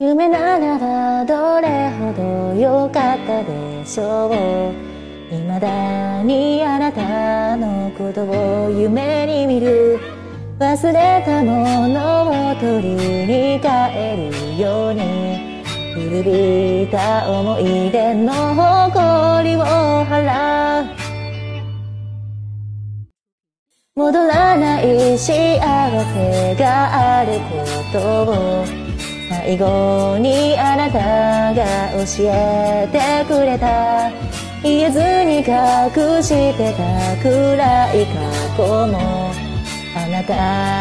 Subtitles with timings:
[0.00, 4.74] 夢ならばどれほど良かったでしょう。
[5.30, 10.00] 未だにあなたのことを夢に見る
[10.58, 13.68] 忘れたものを取りに帰
[14.16, 15.62] るように。
[15.94, 19.60] 古びた思い出の誇りを
[20.06, 20.86] 払う。
[23.94, 27.38] 戻らない幸せがある
[27.92, 28.83] ことを。
[29.44, 34.10] 最後にあなたが教えてくれた
[34.62, 39.30] 言えずに隠してた暗い過去も
[39.94, 40.34] あなた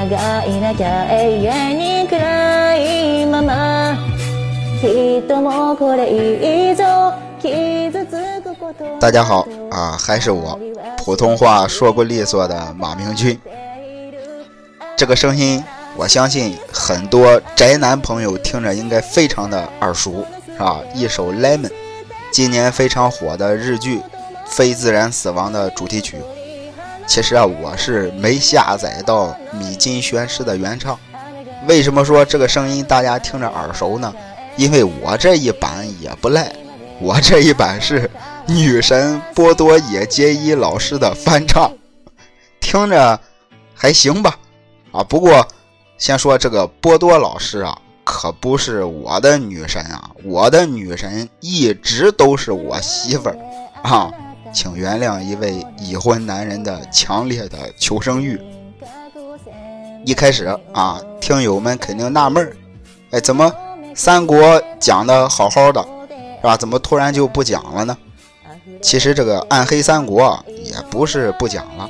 [0.08, 3.98] がいなきゃ永遠に暗いまま
[4.80, 4.88] き
[5.22, 6.10] っともうこれ
[6.72, 10.58] 以上傷つくこと大家好啊，还是我
[11.04, 13.38] 普通话说不利索的马明君。
[14.96, 15.62] 这个声音，
[15.96, 20.80] 我相信很多宅男朋友听着应该非常的耳熟，是吧？
[20.94, 21.68] 一首《Lemon》，
[22.32, 24.00] 今年非常火的日剧
[24.46, 26.18] 《非自然死亡》的主题曲。
[27.06, 30.98] 其实啊，我是没下载到米津玄师的原唱。
[31.68, 34.14] 为什么说这个声音大家听着耳熟呢？
[34.58, 36.52] 因为我这一版也不赖，
[37.00, 38.10] 我这一版是
[38.48, 41.72] 女神波多野结衣老师的翻唱，
[42.60, 43.20] 听着
[43.76, 44.36] 还行吧。
[44.92, 45.48] 啊，不过
[46.04, 53.38] 先说这个波多老师啊，可不是我的女神啊，我的女神一直都是我媳妇儿
[53.84, 54.12] 啊，
[54.54, 58.38] 请原谅一位已婚男人的强烈的求生欲。
[60.06, 60.44] 一开始
[60.74, 62.54] 啊，听友们肯定纳闷儿，
[63.12, 63.50] 哎，怎么
[63.96, 65.82] 三国讲的好好的，
[66.42, 66.58] 是吧？
[66.58, 67.98] 怎么突然就不讲了呢？
[68.82, 71.90] 其实这个暗黑三国也不是不讲了。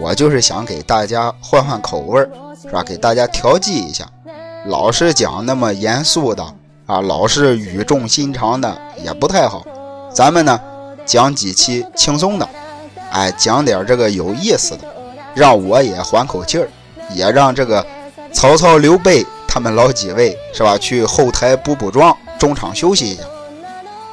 [0.00, 2.28] 我就是想给大家换换口味儿，
[2.60, 2.82] 是吧？
[2.82, 4.06] 给大家调剂一下，
[4.66, 6.42] 老是讲那么严肃的
[6.86, 9.62] 啊，老是语重心长的也不太好。
[10.12, 10.58] 咱们呢，
[11.04, 12.48] 讲几期轻松的，
[13.10, 14.84] 哎，讲点这个有意思的，
[15.34, 16.68] 让我也缓口气儿，
[17.10, 17.84] 也让这个
[18.32, 23.22] 曹操、刘备他们老几位是吧，去后台补补妆，中场休息一下。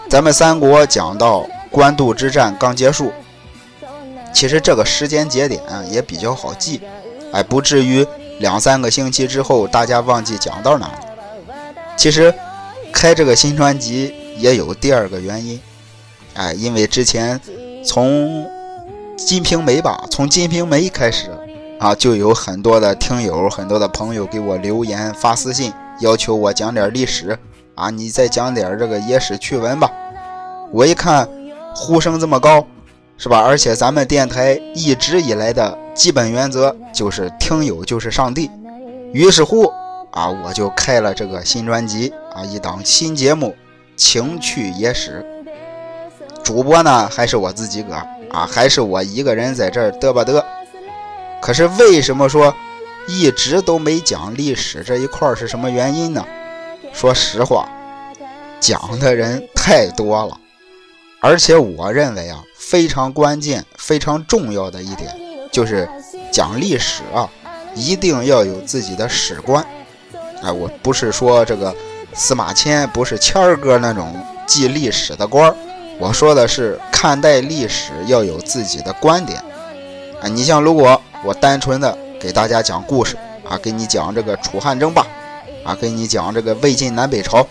[0.09, 3.13] 咱们三国讲到官渡之战刚结束。
[4.33, 6.81] 其实这个时间节点也比较好记，
[7.33, 8.05] 哎，不至于
[8.39, 10.99] 两三个星期之后大家忘记讲到哪了。
[11.97, 12.33] 其实
[12.93, 15.59] 开这个新专辑也有第二个原因，
[16.35, 17.39] 哎，因为之前
[17.83, 18.43] 从
[19.17, 21.29] 《金瓶梅》吧，从《金瓶梅》开始
[21.79, 27.37] 啊，就有很多的听友、很多的朋友给我留言发私信，要求我讲点历史
[27.75, 29.91] 啊，你再讲点这个野史趣闻吧。
[30.71, 31.27] 我一看
[31.75, 32.65] 呼声这么高。
[33.21, 33.41] 是吧？
[33.41, 38.49] 而且咱们电台一直以来的基本原则就是听友就是上帝。
[39.11, 39.65] 于是乎
[40.11, 43.47] 啊，我就开了这个新专辑啊，一档新节目
[43.97, 45.25] 《情趣野史》。
[46.43, 47.93] 主播呢还是我自己个
[48.31, 50.41] 啊，还是我一个人在这儿嘚吧嘚。
[51.41, 52.55] 可是为什么说
[53.05, 56.25] 一直都没讲历史这一块是什么原因呢？
[56.93, 57.67] 说实话，
[58.61, 60.39] 讲的人太多了，
[61.21, 62.43] 而且我认为啊。
[62.69, 65.11] 非常关键、非常重要的一点，
[65.51, 65.89] 就是
[66.31, 67.27] 讲历史啊，
[67.73, 69.65] 一定要有自己的史观。
[70.43, 71.75] 哎，我不是说这个
[72.13, 74.15] 司马迁不是谦儿哥那种
[74.45, 75.55] 记历史的官儿，
[75.97, 79.39] 我说的是看待历史要有自己的观点。
[80.21, 83.17] 啊，你像如果我单纯的给大家讲故事
[83.49, 85.07] 啊，给你讲这个楚汉争霸
[85.63, 87.43] 啊，给你讲这个魏晋南北朝，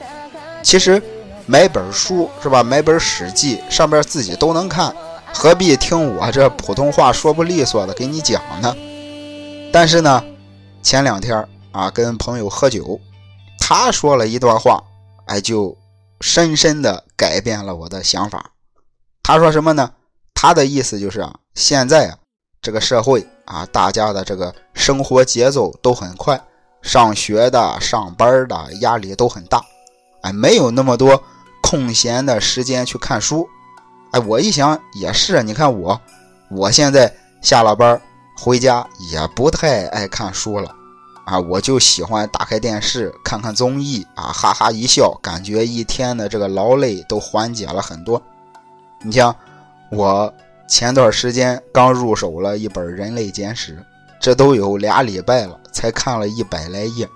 [0.63, 1.03] 其实
[1.51, 2.63] 买本书是吧？
[2.63, 4.95] 买本《史记》，上边自己都能看。
[5.33, 8.77] 何必听我这普通话说不利索的给你讲呢？
[9.73, 10.23] 但是呢，
[10.83, 13.01] 前两天啊，跟朋友喝酒，
[13.59, 14.85] 他说了一段话，
[15.25, 15.75] 哎，就
[16.21, 18.51] 深深的改变了我的想法。
[19.23, 19.93] 他说什么呢？
[20.35, 22.19] 他的意思就是啊，现在啊，
[22.61, 26.39] 这个社会啊，大家的这个生活节奏都很快，
[26.83, 29.65] 上学的、上班的压力都很大，
[30.23, 31.23] 哎，没有那么多
[31.69, 33.47] 空闲的时间去看书。
[34.13, 36.01] 哎，我一想也是，你看我，
[36.51, 38.01] 我现在下了班
[38.39, 40.75] 回家也不太爱看书了，
[41.27, 48.23] 啊，我就喜欢打开电视看看综艺啊，哈哈一笑，感觉一天的这个劳累都缓解了很多。
[49.03, 49.37] 你像
[49.91, 50.33] 我
[50.67, 53.77] 前段时间刚入手了一本《人类简史》，
[54.19, 57.07] 这都有俩礼拜了，才看了一百来页。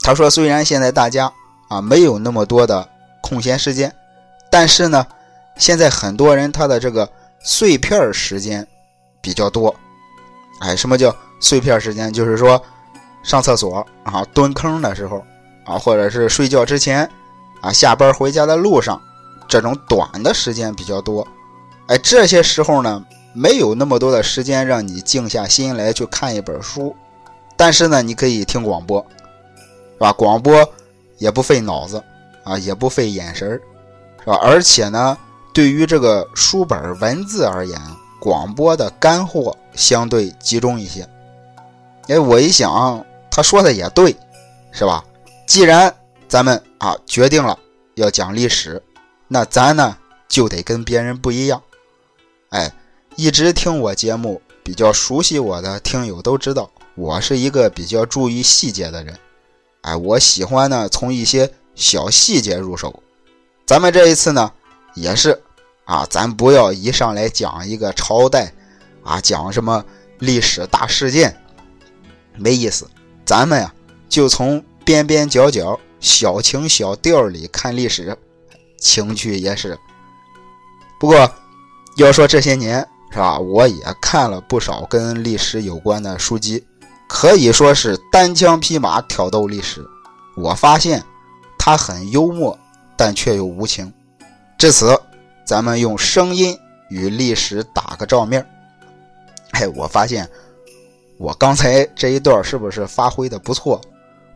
[0.00, 1.32] 他说，虽然现在大家
[1.68, 2.88] 啊没有那么多的
[3.20, 3.94] 空闲时间，
[4.50, 5.06] 但是呢。
[5.58, 7.08] 现在很多人他的这个
[7.40, 8.68] 碎片时间
[9.22, 9.74] 比较多，
[10.60, 12.12] 哎，什么叫碎片时间？
[12.12, 12.62] 就是说
[13.22, 15.24] 上厕所啊蹲坑的时候，
[15.64, 17.10] 啊，或者是睡觉之前
[17.62, 19.00] 啊，下班回家的路上，
[19.48, 21.26] 这种短的时间比较多。
[21.86, 23.02] 哎，这些时候呢，
[23.32, 26.94] 没有那么多的时间让你静下心来去看一本书，
[27.56, 29.00] 但是呢，你可以听广播，
[29.94, 30.12] 是吧？
[30.12, 30.70] 广播
[31.16, 32.04] 也不费脑子
[32.46, 33.50] 啊，也不费眼神
[34.20, 34.38] 是吧？
[34.40, 35.18] 而且呢，
[35.52, 37.76] 对于这个书本文字而言，
[38.20, 41.06] 广播的干货相对集中一些。
[42.06, 44.14] 哎，我一想，他说的也对，
[44.70, 45.04] 是吧？
[45.48, 45.92] 既然
[46.28, 47.58] 咱们啊决定了
[47.96, 48.80] 要讲历史，
[49.26, 49.96] 那咱呢
[50.28, 51.60] 就得跟别人不一样。
[52.50, 52.72] 哎，
[53.16, 59.18] 一直听我节目、比较熟悉我的听友都知道，我是一个比较注意细节的人。
[59.82, 63.02] 哎，我喜欢呢从一些小细节入手。
[63.64, 64.50] 咱们这一次呢
[64.94, 65.40] 也是
[65.84, 68.52] 啊，咱不要一上来讲一个朝代
[69.04, 69.84] 啊，讲什么
[70.18, 71.36] 历史大事件。
[72.36, 72.90] 没意思，
[73.24, 73.72] 咱们呀
[74.08, 78.16] 就从边边角角、小情小调里看历史，
[78.78, 79.78] 情趣也是。
[80.98, 81.30] 不过
[81.96, 86.64] 要说这些年是吧，我也看了不少跟历史有关的书籍，
[87.08, 89.84] 可以说是单枪匹马挑逗历史。
[90.36, 91.02] 我发现
[91.66, 92.56] 他很幽默，
[92.96, 93.92] 但却又无情。
[94.56, 94.96] 至此，
[95.44, 96.56] 咱们用声音
[96.90, 98.46] 与历史打个照面。
[99.50, 100.30] 哎，我发现。
[101.18, 103.80] 我刚才这一段是不是发挥的不错？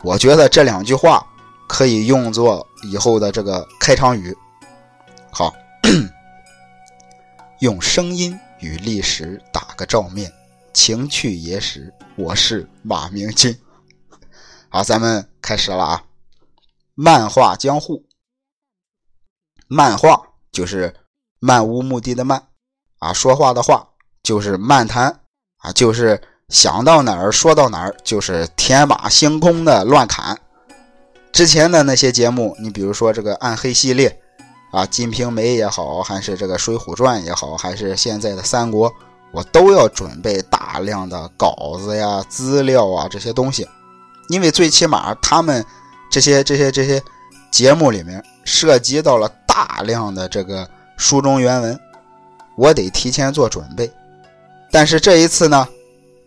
[0.02, 1.24] 我觉得这两句话
[1.68, 4.36] 可以用作以后的这个开场语。
[5.30, 5.54] 好，
[7.60, 10.32] 用声音与历史打个照面，
[10.72, 11.94] 情趣野史。
[12.16, 13.56] 我是马明君。
[14.68, 16.02] 好，咱们开始了啊！
[17.02, 18.04] 漫画江户，
[19.66, 20.20] 漫画
[20.52, 20.94] 就是
[21.38, 22.48] 漫无目的的漫
[22.98, 23.88] 啊，说话的话
[24.22, 25.20] 就是漫谈
[25.56, 26.20] 啊，就是。
[26.50, 30.36] 想到哪儿说到哪儿，就是天马行空的乱侃。
[31.30, 34.20] 之前的那些节目，你比如说这个暗黑系列，
[34.72, 38.92] 啊，《金瓶梅》也好，还是这个《水浒传》也好，还是现在的三国，
[39.32, 43.68] 我都要准备大量的稿子呀、资料啊这些东西，
[44.28, 45.64] 因为最起码他们
[46.10, 47.02] 这些这些这些
[47.50, 51.78] 节目里面涉及到了大量的这个书中原文，
[52.56, 53.90] 我得提前做准备。
[54.70, 55.66] 但是这一次呢？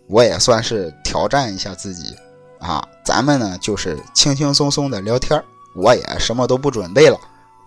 [0.07, 2.13] 我也算是挑战一下自己
[2.59, 2.85] 啊！
[3.05, 5.41] 咱们呢就是轻轻松松的聊天
[5.77, 7.17] 我也什么都不准备了，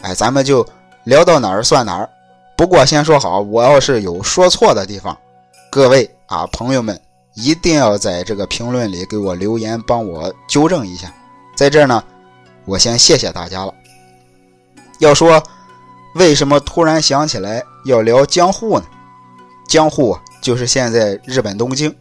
[0.03, 0.65] 哎，咱们就
[1.05, 2.09] 聊到哪儿算哪儿。
[2.55, 5.17] 不过先说好，我要是有说错的地方，
[5.71, 7.01] 各位啊朋友们
[7.35, 11.13] 一定要在这个评论里给我留言，帮我纠正一下。
[11.57, 12.05] 在这儿呢，
[12.67, 13.75] 我先谢谢大家了。
[14.99, 15.43] 要说
[16.15, 18.85] 为什么突然想起来要聊江户呢？
[19.67, 21.93] 江户就是现在日本东京。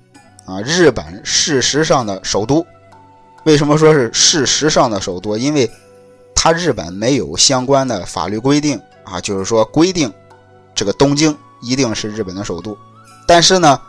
[0.45, 2.63] 啊，日本事实上的首都，
[3.45, 5.35] 为什么说是事实上的首都？
[5.35, 5.67] 因为
[6.35, 10.13] 它日本没有相关的法律规定啊，就是说规定
[10.75, 12.77] 这个东京一定是日本的首都。
[13.25, 13.81] 但是呢，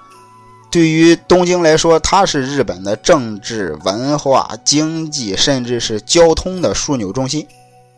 [0.71, 7.47] 对于东京来说，它是日本的政治、文化、经济，甚至是交通的枢纽中心，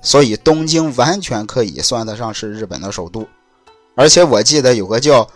[0.00, 3.26] 所以东京完全可以算得上是日本的首都。
[3.94, 5.29] 而且我记得有个叫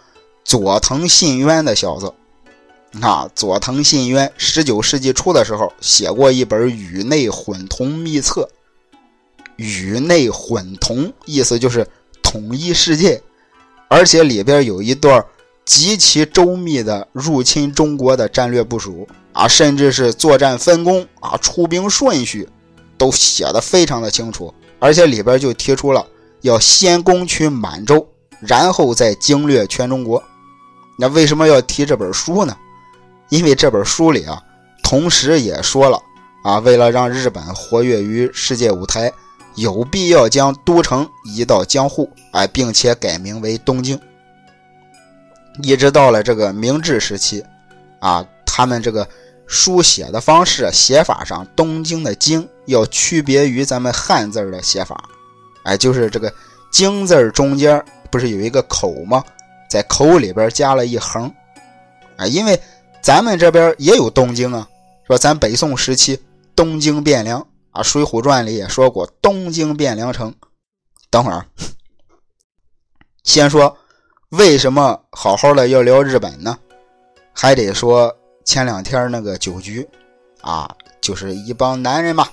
[0.45, 2.13] 佐藤信渊的小子。
[3.01, 8.43] 啊，佐藤信渊十九世纪初的时候写过一本《宇内混同秘册》，
[9.57, 11.89] 宇内混同意思就是
[12.23, 13.23] 统一世界，
[13.89, 15.25] 而且里边有一段
[15.65, 22.49] 极其周密的入侵中国的战略部署啊，甚至是作战分工啊、出兵顺序
[22.99, 26.05] 都写的非常的清楚，而且里边就提出了
[26.41, 28.07] 要先攻取满洲，
[28.41, 30.23] 然后再经略全中国。
[30.99, 32.57] 那为什么要提这本书呢？
[33.31, 34.43] 因为这本书里啊，
[34.83, 35.99] 同时也说了
[36.45, 39.11] 啊，为了让日本活跃于世界舞台，
[39.55, 43.99] 有必要将都城移到江户，哎，并且改名为东京。
[45.63, 47.45] 一直到了这个明治时期，
[48.01, 49.07] 啊，他们这个
[49.47, 55.09] 书写的方式、写法上，东京的“京”要区别于咱们汉字的写法，
[55.65, 56.33] 哎，就是这个
[56.73, 59.25] “京”字中间不是有一个口吗？
[59.69, 61.33] 在口里边加了一横，
[62.17, 62.61] 啊，因为。
[63.05, 64.69] 咱们这边也有东京啊，
[65.09, 66.23] 说咱北宋时期
[66.55, 67.41] 东京汴梁
[67.73, 70.33] 啊，《水浒传》里也说过东京汴梁城。
[71.11, 71.45] 等会儿，
[73.25, 73.77] 先说
[74.33, 76.57] 为什么好好的要聊日本呢？
[77.35, 78.11] 还得说
[78.45, 79.87] 前两天那个酒局
[80.41, 82.27] 啊，就是一帮男人嘛，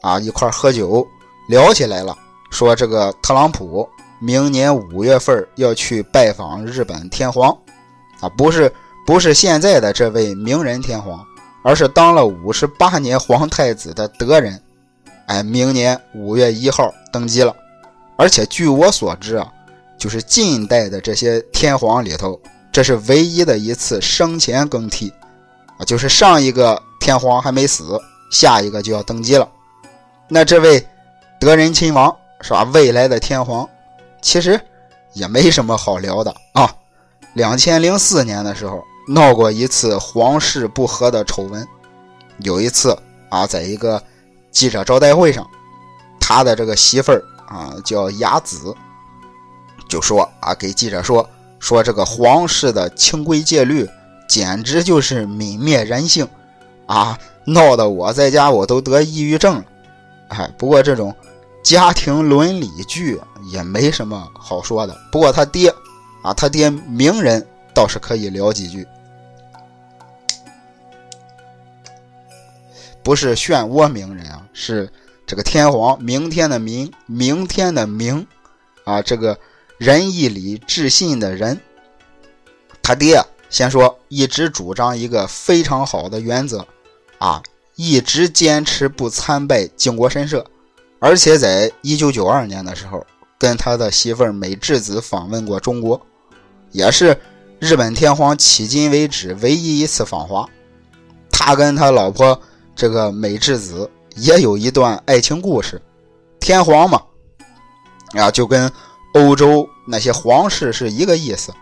[0.00, 1.06] 啊一块喝酒
[1.48, 2.16] 聊起来了，
[2.50, 3.86] 说这个特朗普
[4.20, 7.50] 明年五月份要去拜访日本天皇
[8.20, 8.72] 啊，不是。
[9.06, 11.22] 不是现在的这位明仁天皇，
[11.62, 14.58] 而是当了五十八年皇太子的德仁，
[15.26, 17.54] 哎，明年五月一号登基了。
[18.16, 19.52] 而且据我所知啊，
[19.98, 22.40] 就是近代的这些天皇里头，
[22.72, 25.12] 这是唯一的一次生前更替
[25.78, 29.48] 啊，就是上一个天皇还没死，下一个就要登基了。
[30.28, 30.86] 那这位
[31.40, 32.64] 德仁亲王是吧？
[32.72, 33.68] 未来的天皇，
[34.20, 34.60] 其实
[35.12, 36.74] 也没什么好聊的啊。
[37.34, 41.66] 两千零四年的时候闹过一次皇室不和的丑闻，
[42.38, 42.96] 有一次
[43.28, 44.02] 啊，在一个
[44.50, 45.46] 记者招待会上，
[46.20, 47.22] 他的这个媳妇儿。
[47.46, 48.74] 啊，叫雅子，
[49.88, 53.88] 就说啊，给记者说说这个皇室的清规戒律
[54.28, 56.28] 简直就是泯灭人性
[56.86, 59.64] 啊，闹得我在家我都得抑郁症了。
[60.28, 61.14] 哎，不过这种
[61.62, 63.20] 家庭伦理剧
[63.52, 64.96] 也没什么好说的。
[65.12, 65.72] 不过他爹
[66.22, 68.86] 啊，他爹名人倒是可以聊几句，
[73.02, 74.90] 不是漩涡鸣人啊，是。
[75.26, 78.26] 这个天皇，明天的明，明天的明，
[78.84, 79.38] 啊，这个
[79.78, 81.60] 仁义礼智信的仁，
[82.82, 86.66] 他爹先说，一直主张一个非常好的原则，
[87.18, 87.42] 啊，
[87.76, 90.44] 一直坚持不参拜靖国神社，
[90.98, 93.04] 而且在一九九二年的时候，
[93.38, 96.00] 跟他的媳妇美智子访问过中国，
[96.72, 97.16] 也是
[97.58, 100.48] 日本天皇迄今为止唯一一次访华，
[101.30, 102.40] 他跟他老婆
[102.74, 103.90] 这个美智子。
[104.16, 105.82] 也有一段爱情故事，
[106.38, 107.02] 天皇嘛，
[108.12, 108.70] 啊，就跟
[109.14, 111.52] 欧洲那些皇室是一个意思。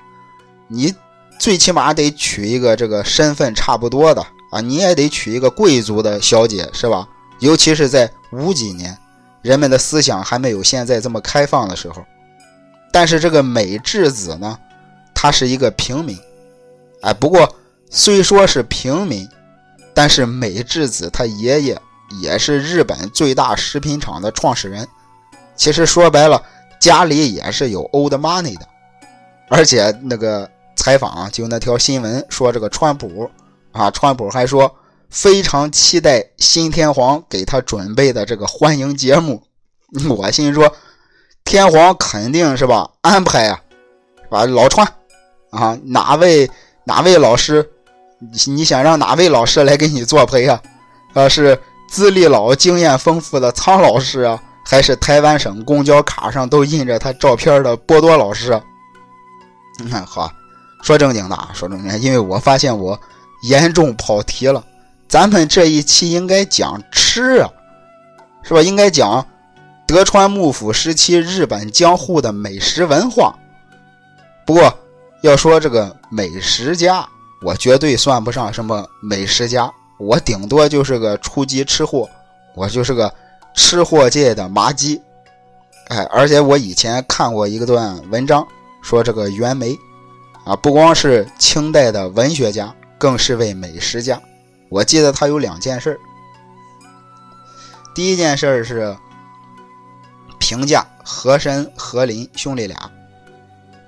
[0.68, 0.94] 你
[1.38, 7.08] 最起码得娶一个这个身份差不多的啊，你也得娶一个贵族的小姐，是吧？
[7.40, 8.96] 尤其是在五几年，
[9.40, 12.04] 人们的思想还没有现在这么开放的时候。
[12.92, 14.58] 但是这个美智子呢，
[15.14, 16.18] 她是一个平民，
[17.00, 17.56] 哎，不过
[17.88, 19.28] 虽说是平民，
[19.94, 21.80] 但是美智子她爷爷。
[22.20, 24.86] 也是日本最大食品厂的创始人，
[25.56, 26.42] 其实说白了，
[26.82, 28.66] 家里也是有 old money 的。
[29.48, 33.30] 而且那个采访就那条新闻说，这个川普
[33.70, 34.74] 啊，川普还说
[35.08, 39.40] 非常期待新天皇给他准备的这个欢迎节目。
[40.10, 40.74] 我心说，
[41.44, 43.60] 天皇肯定是吧安排啊，
[44.28, 44.84] 把老川
[45.50, 46.50] 啊哪位
[46.82, 47.70] 哪位老师，
[48.46, 50.60] 你想让哪位老师来给你作陪啊？
[51.14, 51.56] 啊是。
[51.90, 58.60] 资历老、经验丰富的苍老师啊，还是台湾省公交卡上都印着他照片的波多老师？
[59.78, 60.30] 你看，好，
[60.82, 62.98] 说正经的啊，说正经，因为我发现我
[63.42, 64.62] 严重跑题了。
[65.08, 67.50] 咱们这一期应该讲吃啊，
[68.42, 68.62] 是吧？
[68.62, 69.26] 应该讲
[69.86, 73.34] 德川幕府时期日本江户的美食文化。
[74.46, 74.72] 不过
[75.22, 77.06] 要说这个美食家，
[77.42, 79.70] 我绝对算不上什么美食家。
[79.98, 82.08] 我顶多就是个初级吃货，
[82.54, 83.12] 我就是个
[83.54, 85.00] 吃货界的麻鸡，
[85.88, 88.46] 哎，而且我以前看过一个段文章，
[88.82, 89.78] 说这个袁枚
[90.44, 94.20] 啊，不光是清代的文学家，更是位美食家。
[94.68, 95.98] 我记得他有两件事
[97.94, 98.96] 第一件事是
[100.38, 102.90] 评价和珅、和林兄弟俩，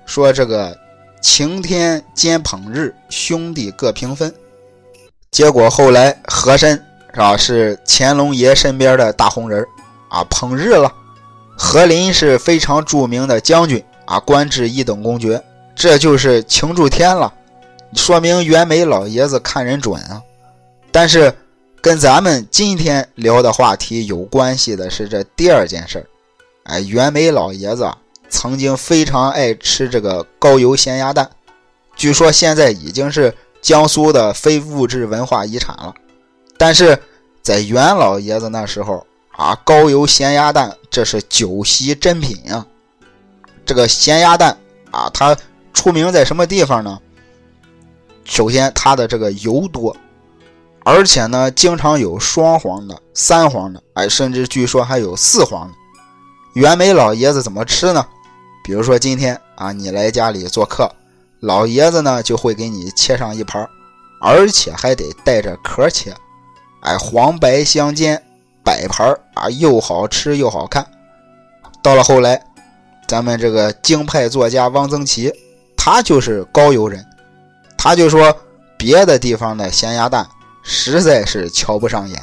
[0.05, 0.77] 说这个
[1.21, 4.31] 晴天兼捧日，兄弟各平分。
[5.31, 6.81] 结果后来和珅
[7.15, 7.37] 是吧？
[7.37, 9.65] 是乾隆爷身边的大红人
[10.09, 10.93] 啊，捧日了。
[11.57, 15.41] 何林是非常著名的将军啊，官至一等公爵，
[15.73, 17.33] 这就是擎住天了，
[17.93, 20.21] 说明袁枚老爷子看人准啊。
[20.91, 21.33] 但是
[21.79, 26.05] 跟咱们今天聊的话题有关系的是这第二件事
[26.65, 27.89] 哎，袁枚老爷子
[28.27, 31.29] 曾经非常爱吃这个高邮咸鸭蛋，
[31.95, 33.33] 据说现在已经是。
[33.61, 35.91] 江苏的非物质文化遗产了，
[36.57, 36.97] 但是
[37.41, 42.65] 在袁老爷子那时候啊，高邮咸鸭蛋这是酒席珍品啊。
[43.65, 44.57] 这个咸鸭蛋
[44.91, 45.35] 啊，它
[45.73, 46.99] 出名在什么地方呢？
[48.23, 49.95] 首先，它的这个油多，
[50.83, 55.73] 而且呢，经常有双黄的、三黄的，哎，甚至据说还有四黄的。
[56.53, 58.05] 袁枚老爷子怎么吃呢？
[58.63, 60.89] 比如说今天啊，你来家里做客。
[61.41, 63.69] 老爷子呢就会给你切上一盘，
[64.21, 66.15] 而且还得带着壳切，
[66.85, 68.21] 哎，黄白相间，
[68.63, 70.85] 摆盘啊，又好吃又好看。
[71.81, 72.41] 到了后来，
[73.07, 75.33] 咱们这个京派作家汪曾祺，
[75.75, 77.05] 他就是高邮人，
[77.77, 78.35] 他就说
[78.77, 80.27] 别的地方的咸鸭蛋
[80.63, 82.21] 实在是瞧不上眼，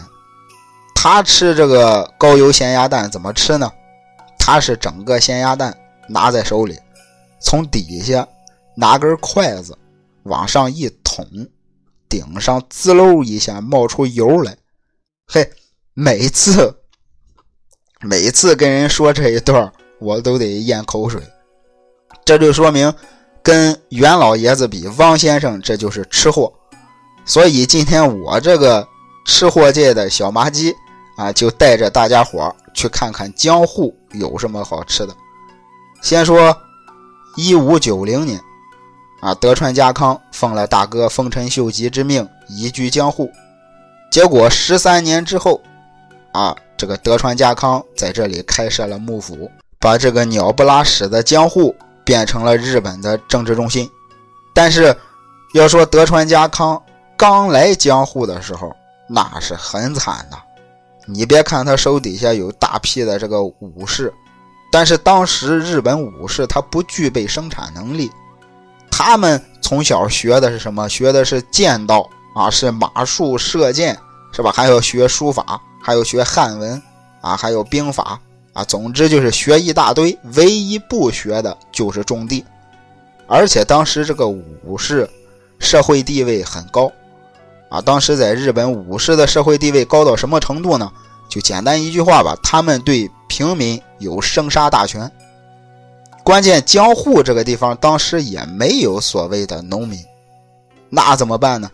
[0.94, 3.70] 他吃这个高邮咸鸭蛋怎么吃呢？
[4.38, 5.76] 他是整个咸鸭蛋
[6.08, 6.78] 拿在手里，
[7.40, 8.26] 从底下。
[8.74, 9.76] 拿根筷子
[10.22, 11.26] 往上一捅，
[12.12, 14.54] 顶上滋溜一下冒出油来，
[15.26, 15.50] 嘿，
[15.94, 16.76] 每次
[18.02, 21.22] 每次跟人说这一段，我都得咽口水。
[22.22, 22.92] 这就说明，
[23.42, 26.52] 跟袁老爷子比，汪先生这就是吃货。
[27.24, 28.86] 所以今天我这个
[29.24, 30.74] 吃货界的小麻鸡
[31.16, 35.16] 啊，就带着大家伙去看看江户有什么好吃的。
[36.02, 36.54] 先说
[37.38, 38.38] 一五九零年，
[39.22, 43.30] 啊，德川家康奉了大哥丰臣秀吉之命，移居江户。
[44.10, 45.60] 结果十三年之后，
[46.32, 49.48] 啊，这个德川家康在这里开设了幕府，
[49.78, 51.72] 把这个鸟不拉屎的江户
[52.04, 53.88] 变成了日本的政治中心。
[54.52, 54.92] 但是，
[55.54, 56.82] 要说德川家康
[57.16, 58.74] 刚来江户的时候，
[59.08, 60.36] 那是很惨的。
[61.06, 64.12] 你别看他手底下有大批的这个武士，
[64.72, 68.10] 但是当时日本武士他不具备生产能力，
[68.92, 70.86] 他们从小学的是什么？
[70.88, 72.08] 学的是剑道。
[72.34, 73.94] 啊，是马术、射箭，
[74.32, 74.50] 是吧？
[74.50, 76.82] 还要学书法，还要学汉文，
[77.20, 78.18] 啊，还有兵法，
[78.54, 80.18] 啊，总之就是学一大堆。
[80.36, 82.42] 唯一不学的就是种地，
[83.26, 85.06] 而且当时这个武士
[85.58, 86.90] 社会地位很高，
[87.68, 90.90] 啊，当时在日本武士的社会地位高到什么程度呢？
[91.28, 95.12] 就简单一句话吧，他们对平民有生杀大权。
[96.24, 99.98] 关键江户这个地方当时也没有所谓的农民，
[100.88, 101.70] 那怎么办呢？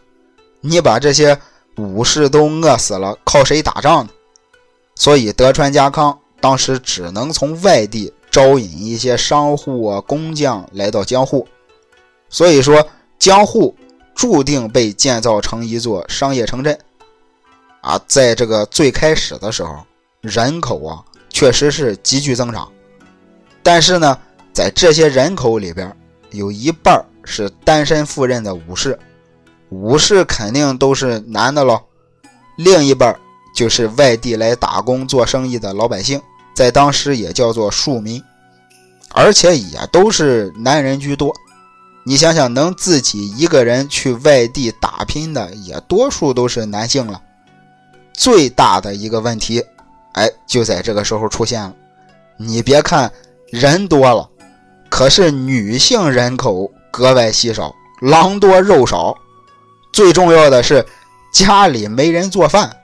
[0.60, 1.38] 你把这些
[1.76, 4.10] 武士都饿死了，靠谁打仗呢？
[4.94, 11.46] 所以德川家康当时只能从外地招引一些商户啊、工匠来到江户。
[12.28, 12.84] 所以说，
[13.18, 13.74] 江户
[14.14, 16.76] 注定被建造成一座商业城镇。
[17.80, 19.76] 啊，在这个最开始的时候，
[20.20, 22.68] 人口啊确实是急剧增长。
[23.62, 24.18] 但是呢，
[24.58, 25.96] 在这些人口里边，
[26.32, 28.98] 有一半是单身赴任的武士。
[29.68, 31.80] 武士肯定都是男的喽，
[32.56, 33.16] 另一半
[33.54, 36.20] 就是外地来打工做生意的老百姓，
[36.54, 38.20] 在当时也叫做庶民，
[39.12, 41.32] 而且也都是男人居多。
[42.02, 47.22] 你想想，能自己一个人去外地打拼的，也多数都是男性了。
[48.12, 49.64] 最大的一个问题，
[50.14, 51.72] 哎，就在这个时候出现了。
[52.36, 53.08] 你别看
[53.52, 54.28] 人多了，
[54.90, 59.16] 可是女性人口格外稀少，狼多肉少。
[59.92, 60.84] 最重要的是，
[61.32, 62.74] 家里没人做饭。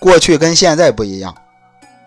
[0.00, 1.34] 过去跟现在不一样，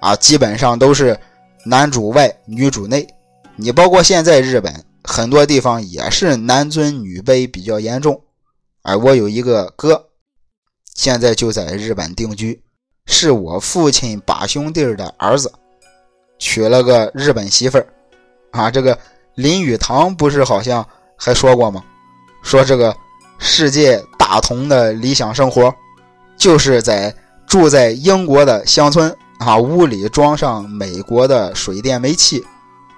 [0.01, 1.17] 啊，基本上都是
[1.65, 3.07] 男主外女主内。
[3.55, 8.21] 你包括现在日本很多地方也是男尊女卑比较严重。
[8.81, 10.09] 哎，我有一个哥，
[10.93, 12.61] 现在就在日本定居，
[13.05, 15.51] 是我父亲把兄弟的儿子，
[16.37, 17.87] 娶了个日本媳妇儿。
[18.55, 18.97] 啊，这个
[19.35, 21.83] 林语堂不是好像还说过吗？
[22.41, 22.95] 说这个。
[23.37, 25.71] 世界大同的理想生活，
[26.37, 27.13] 就是在
[27.45, 32.41] 住在英国的乡村啊，屋里装上美国的水电煤气，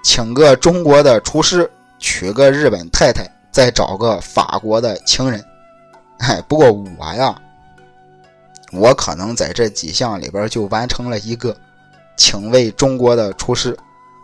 [0.00, 1.68] 请个中国的厨师，
[1.98, 5.44] 娶个日本太太，再找个法国的情人。
[6.20, 7.36] 哎，不过我呀，
[8.70, 11.54] 我可能在这几项里边就完成了一个，
[12.16, 13.76] 请位中国的厨师。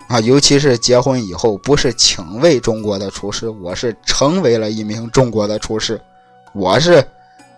[0.09, 6.01] 啊，尤其是结婚以后，不是请位中国的厨师，我是成为了一名中国的厨师。
[6.53, 7.05] 我是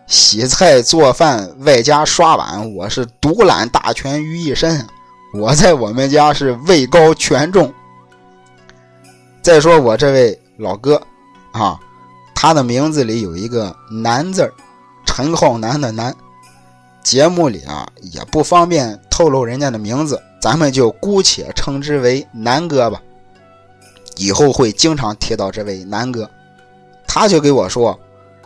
[0.06, 4.86] 洗菜做饭，外加刷碗，我是独揽大权于一身。
[5.34, 7.72] 我在我们家是位高权重。
[9.42, 11.02] 再说我这位老哥
[11.52, 11.78] 啊，
[12.34, 14.50] 他的名字里有一个“南”字
[15.04, 16.14] 陈浩南的“南”。
[17.02, 20.20] 节目里啊，也不方便透露人家的名字。
[20.40, 23.02] 咱们就姑且称之为南哥吧，
[24.16, 26.30] 以后会经常提到这位南哥。
[27.06, 27.98] 他就给我说，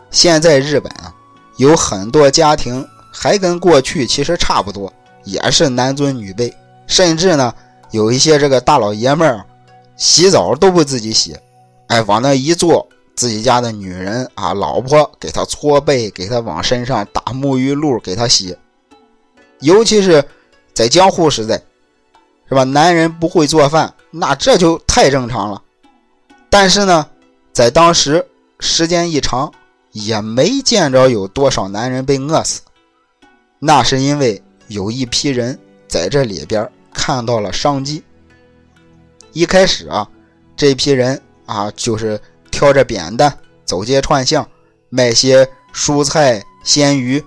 [0.09, 1.13] 现在日本啊，
[1.57, 4.91] 有很多家庭还跟过去其实差不多，
[5.25, 6.51] 也是男尊女卑，
[6.87, 7.53] 甚至呢，
[7.91, 9.45] 有一些这个大老爷们儿
[9.97, 11.35] 洗澡都不自己洗，
[11.87, 18.55] 哎，往那一坐，自己家的女人啊，老婆给他搓背，给他往身上打沐浴露，给他洗。
[19.59, 20.23] 尤其是
[20.73, 21.61] 在江户时代。
[22.51, 22.65] 是吧？
[22.65, 25.61] 男人不会做饭，那这就太正常了。
[26.49, 27.07] 但是呢，
[27.53, 28.27] 在当时
[28.59, 29.49] 时间一长，
[29.93, 32.59] 也没见着有多少男人被饿死。
[33.57, 38.03] 那是因为有一批人在这里边看到了商机。
[39.31, 40.05] 一开始啊，
[40.57, 42.19] 这批人啊，就是
[42.51, 43.33] 挑着扁担
[43.63, 44.45] 走街串巷，
[44.89, 47.23] 卖些蔬菜鲜鱼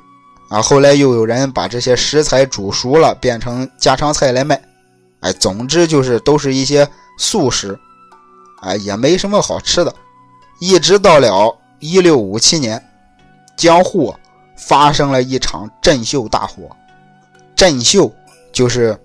[0.51, 0.61] 啊。
[0.61, 4.61] 后来又有人把这些食材煮熟了，变成家常菜来卖。
[5.25, 6.87] 哎，总之就是都是一些
[7.19, 7.79] 素食，
[8.61, 9.95] 哎，也没什么好吃的。
[10.61, 12.83] 一直到了一六五七年，
[13.57, 14.15] 江户
[14.55, 16.69] 发生了一场镇秀大火。
[17.57, 18.13] 镇秀
[18.53, 18.99] 就是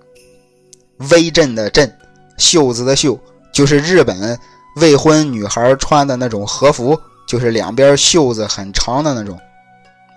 [1.10, 1.90] 威震的震，
[2.36, 3.18] 袖子的袖，
[3.50, 4.38] 就是日本
[4.76, 9.40] 未婚女孩穿的那种和服，就是两边袖子很长的那种。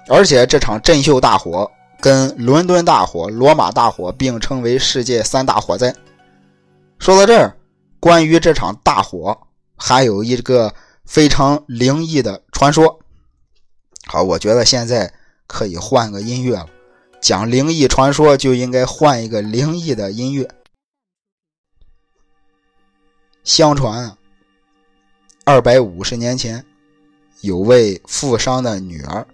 [0.10, 1.72] 而且这场镇秀大火
[2.04, 5.96] 跟伦敦大火、罗马大火并称为世界三大火灾。
[7.00, 7.56] 说到这儿，
[7.98, 13.00] 关于这场大火，还有一个非常灵异的传说。
[14.06, 15.14] 好，我觉得现在
[15.48, 16.68] 可以换个音乐了。
[17.22, 20.46] 讲灵异传说就应该换一个灵异的音乐。
[23.46, 24.18] 相传啊，
[25.46, 26.66] 二百五十年前，
[27.40, 29.26] 有位富商的女儿，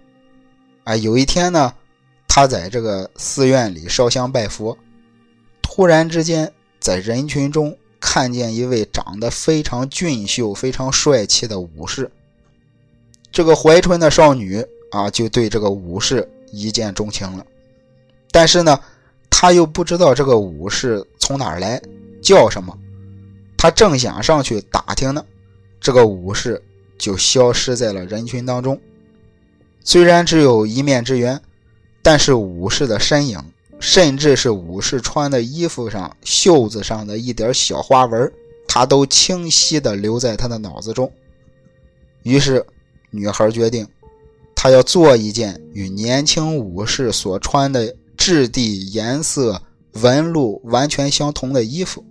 [0.84, 1.74] 啊，有一天呢，
[2.32, 4.78] 他在这个寺院里烧香拜佛，
[5.60, 12.08] 突然之间在人群中看见一位长得非常俊秀、非常帅气的武士。
[13.32, 17.44] 这个怀春的少女啊，就对这个武士一见钟情了。
[18.30, 18.78] 但是呢，
[19.28, 21.82] 他又不知道这个武士从哪儿来，
[22.22, 22.78] 叫什么。
[23.56, 25.26] 他正想上去打听呢，
[25.80, 26.62] 这个武士
[26.96, 28.80] 就消失在了人群当中。
[29.82, 31.42] 虽然只有一面之缘，
[32.02, 33.38] 但是武士的身影，
[33.78, 38.32] 甚至是武士穿的衣服上袖子上的一点小花纹，
[38.66, 41.12] 他都清晰地留在他的脑子中。
[42.22, 42.64] 于是。
[43.12, 43.84] 女孩决定，
[44.54, 49.60] 她要做一件与年轻武士所穿的质地、颜色、
[49.94, 52.04] 纹路完全相同的衣服。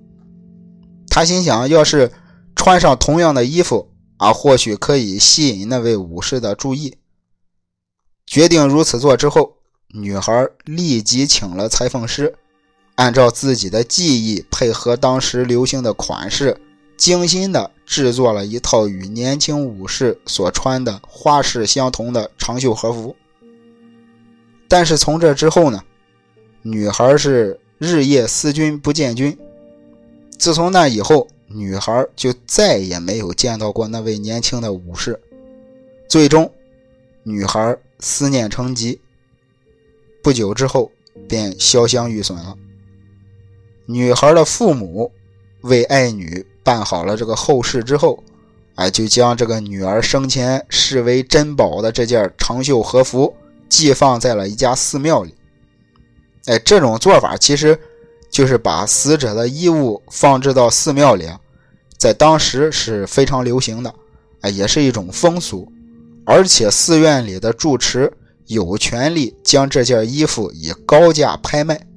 [1.07, 2.11] 她心想，要是
[2.53, 6.97] 穿上同样的衣服啊，或许可以吸引那位武士的注意。
[8.27, 9.53] 决定如此做之后，
[9.91, 12.35] 女孩立即请了裁缝师，
[12.95, 16.57] 按照自己的技艺，配合当时流行的款式。
[16.95, 23.15] 精心的制作了一套与年轻武士所穿的花式相同的长袖和服，
[24.67, 25.81] 但是从这之后呢，
[26.61, 29.37] 女孩是日夜思君不见君。
[30.37, 35.17] 自从那以后，女孩就再也没有见到过那位年轻的武士。
[36.09, 36.51] 最终，
[37.23, 38.99] 女孩思念成疾，
[40.29, 40.91] 不久之后
[41.27, 42.55] 便消香玉损了。
[43.87, 45.11] 女孩的父母
[45.61, 46.45] 为爱女。
[46.61, 48.23] 办好了这个后事之后，
[48.75, 53.35] 哎，就将这个女儿生前视为珍宝的这件长袖和服
[53.67, 55.33] 寄放在了一家寺庙里。
[56.45, 57.75] 哎，这种做法其实
[58.29, 61.27] 就是把死者的衣物放置到寺庙里，
[61.97, 63.91] 在当时是非常流行的，
[64.41, 65.67] 哎，也是一种风俗。
[66.23, 68.13] 而且寺院里的住持
[68.49, 71.87] 有权利将这件衣服以高价拍卖。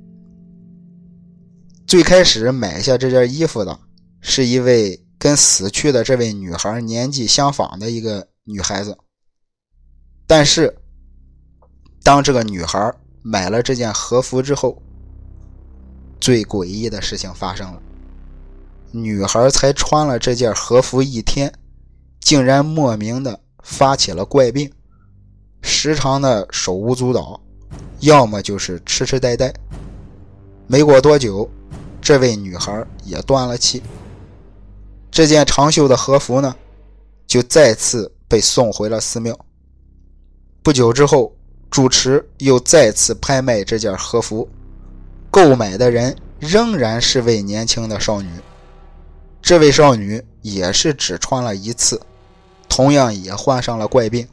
[1.87, 3.79] 最开始买下这件衣服的。
[4.25, 8.97] 是一位跟死去的这位女孩年纪相仿的一个女孩子，
[10.29, 10.73] 但是
[12.05, 14.81] 当这个女孩买了这件和服之后，
[16.21, 17.83] 最诡异的事情发生了。
[18.93, 21.53] 女孩才穿了这件和服一天，
[22.21, 24.73] 竟然莫名的发起了怪病，
[25.62, 27.40] 时常的手舞足蹈，
[28.01, 29.53] 要么就是痴痴呆呆。
[30.66, 31.48] 没过多久，
[32.01, 33.83] 这位女孩也断了气。
[35.11, 36.55] 这件长袖的和服呢，
[37.27, 39.38] 就再次被送回了寺庙。
[40.62, 41.35] 不久之后，
[41.70, 44.48] 主持又再次拍卖这件和服，
[45.31, 48.31] 购买的人仍然是位年轻的少女。
[49.40, 52.01] 这位少女也是只穿了一次，
[52.68, 54.27] 同样也患上了怪病。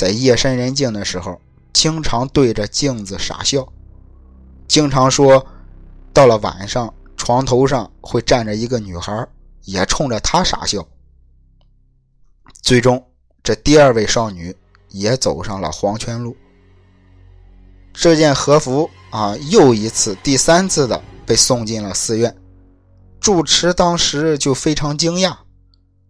[0.00, 1.38] 在夜深人静的时候，
[1.74, 3.70] 经常对着镜子傻笑，
[4.66, 5.46] 经常说，
[6.14, 9.28] 到了晚上，床头上会站着一个女孩。
[9.64, 10.84] 也冲着他傻笑。
[12.62, 13.06] 最终，
[13.42, 14.56] 这第二位少女
[14.88, 16.34] 也走上了黄泉路。
[17.92, 22.34] 这件和服啊，又一次、第三次的被送进了寺院。
[23.20, 25.36] 住持当时就非常惊讶，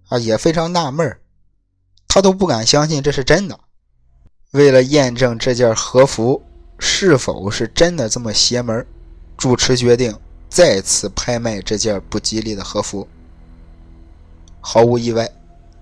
[0.08, 1.20] 啊，也非常纳闷
[2.06, 3.58] 他都不敢相信这是真的。
[4.52, 6.42] 为了验证这件和服
[6.78, 8.84] 是否是真的这么邪门，
[9.36, 10.16] 主持决定
[10.48, 13.06] 再次拍卖这件不吉利的和服。
[14.60, 15.30] 毫无意外，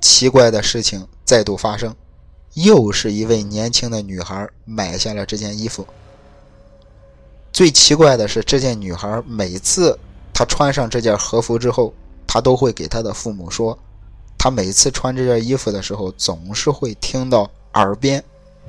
[0.01, 1.97] 奇怪的事情再度发生，
[2.55, 5.87] 又是一位年轻的女孩买下了这件衣服。
[7.51, 9.99] 最奇怪的是，这件女孩每次
[10.35, 11.95] 她穿上这件和服之后，
[12.27, 13.77] 她都会给她的父母说，
[14.37, 18.23] 她每次穿这件衣服的时候，总是会听到耳边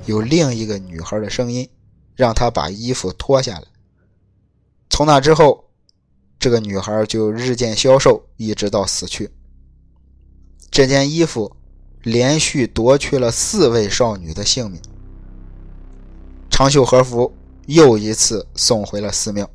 [0.06, 1.68] 有另一个女孩的声音，
[2.14, 3.64] 让她把衣服脱下来。
[4.88, 5.64] 从那之后，
[6.38, 9.30] 这个女孩就日渐消瘦，一直到死去。
[10.70, 11.54] 这件衣服
[12.02, 14.80] 连续夺去了四位少女的性命。
[16.50, 17.32] 长袖和服
[17.66, 19.48] 又一次送回了寺庙。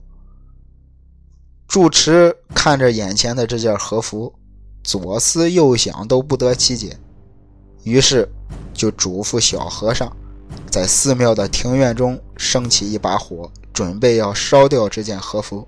[1.68, 4.34] 住持看着眼前的这件和服，
[4.84, 6.98] 左思右想都不得其解，
[7.84, 8.30] 于是
[8.74, 10.16] 就嘱咐小和尚，
[10.70, 15.68] 在寺庙的庭院中升起一把火，准备要烧掉这件和服。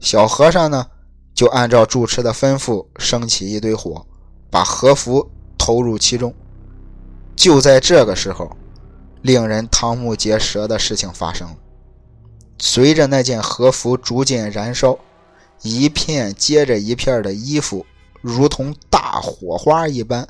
[0.00, 0.86] 小和尚呢，
[1.34, 4.06] 就按照住持的吩咐，升起一堆火，
[4.50, 6.34] 把和服投入其中。
[7.36, 8.56] 就在这个时候，
[9.22, 11.56] 令人瞠目结舌的事情发生了。
[12.58, 14.98] 随着那件和服逐渐燃烧，
[15.62, 17.86] 一片接着一片的衣服，
[18.20, 20.26] 如同大火花一般，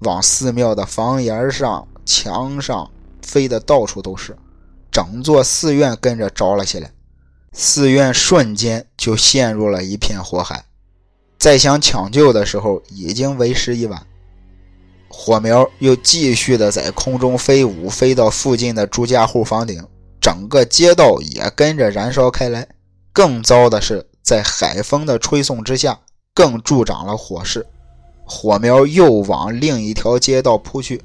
[0.00, 2.90] 往寺庙的房檐上、墙上
[3.22, 4.36] 飞的到处都是，
[4.90, 6.90] 整座寺院跟着着了起来。
[7.52, 10.64] 寺院瞬间就陷入了一片火海，
[11.38, 14.04] 再想抢救的时候，已经为时已晚。
[15.08, 19.80] 火苗又继续的在空中飞舞，飞到附近的朱家户房顶。
[20.20, 22.66] 整个街道也跟着燃烧开来。
[23.12, 26.00] 更糟的是，在海风的吹送之下，
[26.34, 27.64] 更助长了火势，
[28.24, 31.00] 火苗又往另一条街道扑去。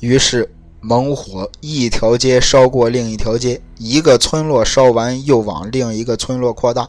[0.00, 6.88] 于是，猛火一条街烧过另一条街，一个村落烧完又往另一个村落扩大，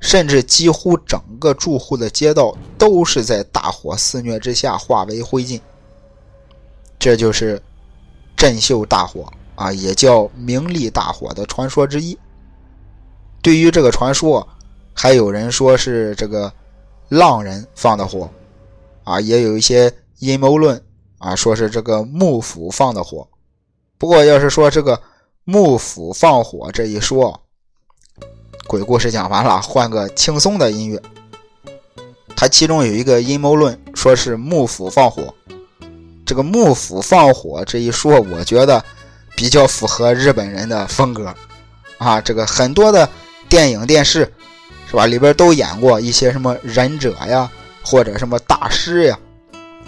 [0.00, 5.60] 甚至几乎整个住户的街道都是在大火肆虐之下化为灰烬。
[6.98, 7.62] 这就是
[8.36, 9.30] 镇秀大火。
[9.56, 12.18] 啊，也叫名利大火的传说之一。
[13.40, 14.44] 对于这个传说，
[14.92, 16.52] 还有人说是这个
[17.08, 18.28] 浪人放的火，
[19.04, 20.82] 啊，也有一些阴谋论
[21.24, 23.26] 啊，说是这个幕府放的火。
[23.96, 25.00] 不过，要是说这个
[25.44, 27.40] 幕府放火这一说，
[28.66, 31.00] 鬼故事讲完了，换个轻松的音乐。
[32.36, 35.34] 它其中有一个阴谋论，说是幕府放火。
[36.26, 38.84] 这个幕府放火这一说，我觉得。
[39.36, 41.34] 比较符合日本人的风格，
[41.98, 43.08] 啊，这个很多的
[43.48, 44.32] 电影电视，
[44.88, 45.06] 是吧？
[45.06, 47.50] 里边都演过一些什么忍者呀，
[47.84, 49.18] 或者什么大师呀。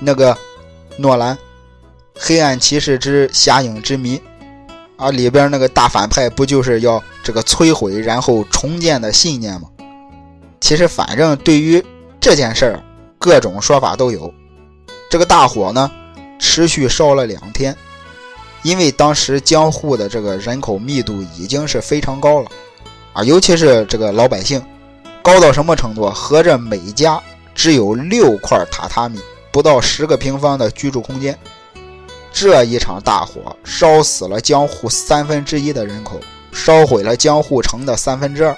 [0.01, 0.37] 那个
[0.97, 1.35] 诺兰
[2.15, 4.17] 《黑暗骑士之侠影之谜》
[4.97, 9.69] 啊，里边那个大反派不就是要这个摧毁然后重建的信念吗？
[10.61, 11.85] 其实，反正对于
[12.19, 12.83] 这件事儿，
[13.19, 14.33] 各种说法都有。
[15.11, 15.91] 这个大火呢，
[16.39, 17.77] 持续烧了两天。
[18.63, 22.51] 因为当时江户的这个人口密度已经是非常高了，
[23.13, 24.61] 啊，尤其是这个老百姓，
[25.23, 26.11] 高到什么程度？
[26.11, 27.23] 合着每家
[27.55, 29.21] 只有六块榻榻米，
[29.57, 31.35] 不到十个平方的居住空间。
[32.31, 36.21] 这一场大火烧死了江户三分之一的人口，
[36.53, 38.55] 烧毁了江户城的三分之二。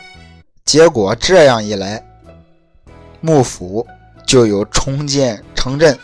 [0.65, 2.05] 结果这样一来，
[3.21, 3.87] 幕府
[4.27, 5.97] 就有重建城镇，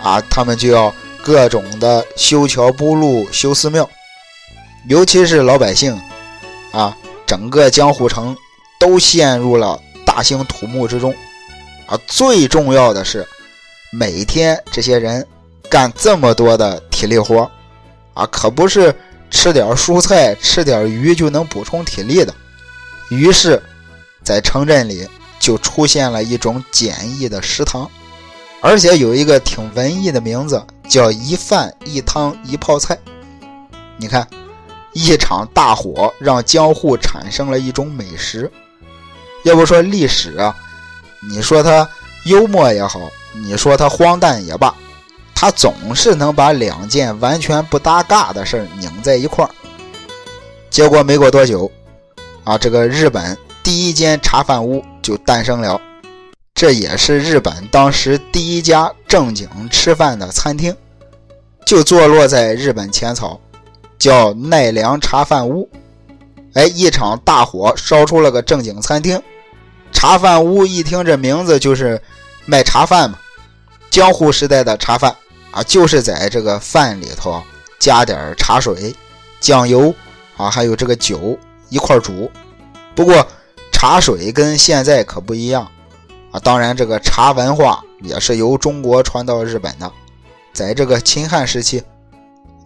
[0.00, 0.94] 啊，他们就要。
[1.22, 3.86] 各种的修桥补路、修寺庙，
[4.88, 6.00] 尤其是老百姓，
[6.72, 8.34] 啊，整个江户城
[8.78, 11.14] 都陷入了大兴土木之中。
[11.86, 13.28] 啊，最重要的是，
[13.92, 15.26] 每天这些人
[15.68, 17.50] 干这么多的体力活，
[18.14, 18.94] 啊，可不是
[19.30, 22.32] 吃点蔬菜、吃点鱼就能补充体力的。
[23.10, 23.60] 于是，
[24.22, 25.08] 在城镇里
[25.40, 27.90] 就出现了一种简易的食堂。
[28.62, 32.96] 而且有一个挺文艺的名字，叫一饭一汤一泡菜。
[33.96, 34.28] 你看，
[34.92, 38.50] 一场大火让江户产生了一种美食。
[39.44, 40.54] 要不说历史啊，
[41.28, 41.88] 你说它
[42.26, 43.00] 幽默也好，
[43.32, 44.74] 你说他荒诞也罢，
[45.34, 49.50] 他总是能把两件完全不搭嘎的事儿拧在一块儿。
[50.68, 51.70] 结果没过多久，
[52.44, 55.80] 啊，这个日本第一间茶饭屋就诞生了。
[56.54, 60.76] 这也是日本当时第一家正经吃饭的餐厅，
[61.64, 63.40] 就坐落在日本浅草，
[63.98, 65.68] 叫奈良茶饭屋。
[66.54, 69.22] 哎，一场大火烧出了个正经餐厅。
[69.92, 72.00] 茶饭屋一听这名字就是
[72.50, 73.16] 卖茶饭嘛，
[73.90, 75.14] 江户时代的茶饭
[75.52, 77.40] 啊，就是在这个饭里头
[77.78, 78.92] 加点茶水、
[79.38, 79.94] 酱油
[80.36, 82.28] 啊，还有这个酒一块煮。
[82.96, 83.24] 不过
[83.70, 85.70] 茶水跟现在可不一样。
[86.32, 89.92] 啊，当然，这个茶文化也是由中国传到日本的。
[90.52, 91.82] 在这个秦汉时期，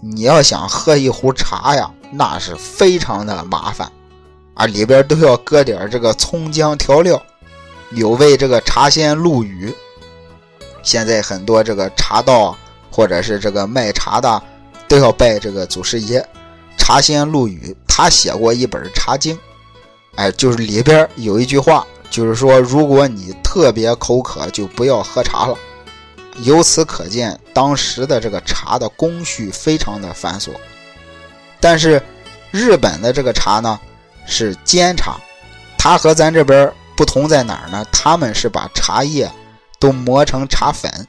[0.00, 3.90] 你要想喝一壶茶呀，那是非常的麻烦
[4.54, 7.22] 啊，里边都要搁点这个葱姜调料，
[7.94, 9.74] 有为这个茶仙陆羽。
[10.82, 12.56] 现在很多这个茶道
[12.90, 14.42] 或者是这个卖茶的，
[14.86, 16.26] 都要拜这个祖师爷
[16.76, 19.34] 茶仙陆羽，他写过一本《茶经》，
[20.16, 21.86] 哎，就是里边有一句话。
[22.10, 25.58] 就是说，如果你特别口渴，就不要喝茶了。
[26.44, 30.50] 由此可见，当时的这个茶的工序非常的繁琐。
[31.58, 32.00] 但是，
[32.52, 33.80] 日本的这个茶呢
[34.26, 35.16] 是煎茶，
[35.76, 37.84] 它和咱这边不同在哪儿呢？
[37.92, 39.30] 他们是把茶叶
[39.78, 41.08] 都磨成茶粉，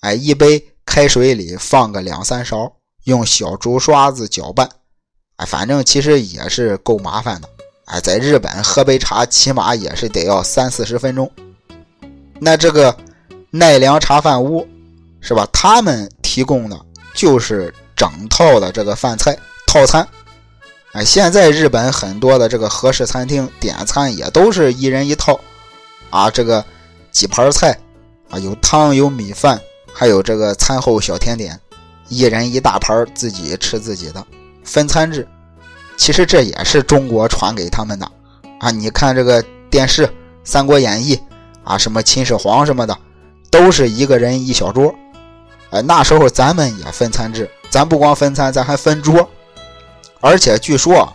[0.00, 2.72] 哎，一杯开水里放个两三勺，
[3.04, 4.68] 用小竹刷子搅拌，
[5.36, 7.48] 哎，反正其实也是够麻烦的。
[7.86, 11.30] 哎，在日本喝杯茶起码也是得要三四十分钟。
[12.40, 12.96] 那这个
[13.50, 14.66] 奈良茶饭屋
[15.20, 15.46] 是吧？
[15.52, 16.80] 他们提供的
[17.14, 19.36] 就是整套的这个饭菜
[19.66, 20.06] 套餐。
[20.94, 25.40] 哎，现在日本很多的这个和式餐厅点餐也都是一人一套，
[26.08, 26.64] 啊，这个
[27.10, 27.76] 几盘菜，
[28.30, 29.60] 啊，有汤有米饭，
[29.92, 31.58] 还有这个餐后小甜点，
[32.08, 34.24] 一人一大盘，自己吃自己的
[34.62, 35.26] 分餐制。
[35.96, 38.08] 其实这也是中国传给他们的，
[38.60, 40.06] 啊，你看这个电视
[40.44, 41.16] 《三国演义》，
[41.64, 42.96] 啊，什么秦始皇什么的，
[43.50, 44.94] 都是一个人一小桌。
[45.70, 49.28] 哎，那时候咱们也分餐制，咱不光分餐，咱还分桌。
[50.24, 51.12] 而且据说，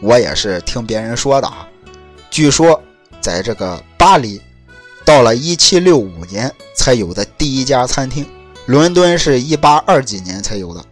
[0.00, 1.66] 我也是听别人说的啊。
[2.30, 2.80] 据说，
[3.20, 4.40] 在这个巴黎，
[5.04, 8.24] 到了一七六五年才有的第一家餐厅，
[8.66, 10.84] 伦敦是一八二几年才有的。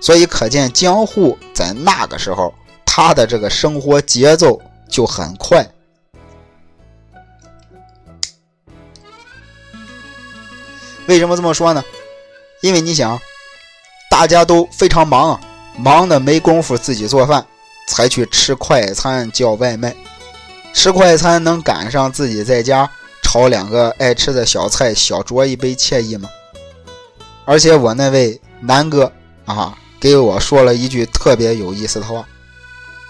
[0.00, 2.54] 所以可见江户在那个时候，
[2.86, 4.58] 他的这个生活节奏
[4.88, 5.70] 就很快。
[11.08, 11.84] 为什么这么说呢？
[12.62, 13.20] 因为你想，
[14.10, 15.40] 大家都非常忙啊。
[15.78, 17.46] 忙的没工夫自己做饭，
[17.86, 19.94] 才去吃快餐叫外卖。
[20.74, 22.88] 吃快餐能赶上自己在家
[23.22, 26.28] 炒两个爱吃的小菜，小酌一杯惬意吗？
[27.44, 29.10] 而且我那位南哥
[29.46, 32.26] 啊，给我说了一句特别有意思的话。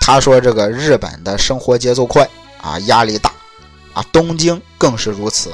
[0.01, 2.27] 他说：“这个日本的生活节奏快
[2.63, 3.31] 啊，压力大
[3.93, 5.53] 啊，东京更是如此。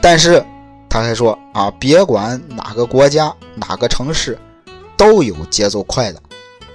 [0.00, 0.44] 但是
[0.88, 4.38] 他还说啊，别管哪个国家哪个城市。”
[4.98, 6.20] 都有节奏快的，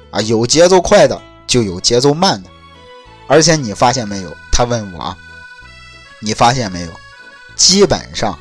[0.09, 2.49] 啊，有节奏快的就有节奏慢的，
[3.27, 4.35] 而且你发现没有？
[4.49, 5.17] 他问我啊，
[6.19, 6.87] 你发现没有？
[7.55, 8.39] 基本上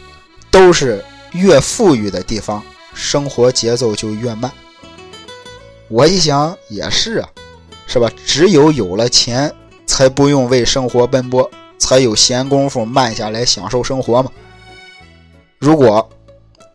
[0.53, 2.63] 都是越富裕的地方，
[2.95, 4.51] 生活节奏就越慢。
[5.89, 7.29] 我一想也是啊，
[7.87, 8.09] 是吧？
[8.25, 9.53] 只有有了钱，
[9.85, 14.31] 才不用为生活奔波，才有闲工夫慢下来享受生活嘛。
[15.59, 16.09] 如果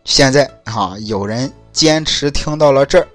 [0.03, 1.49] 现在哈有人。
[1.77, 3.07] 坚持听到了这儿，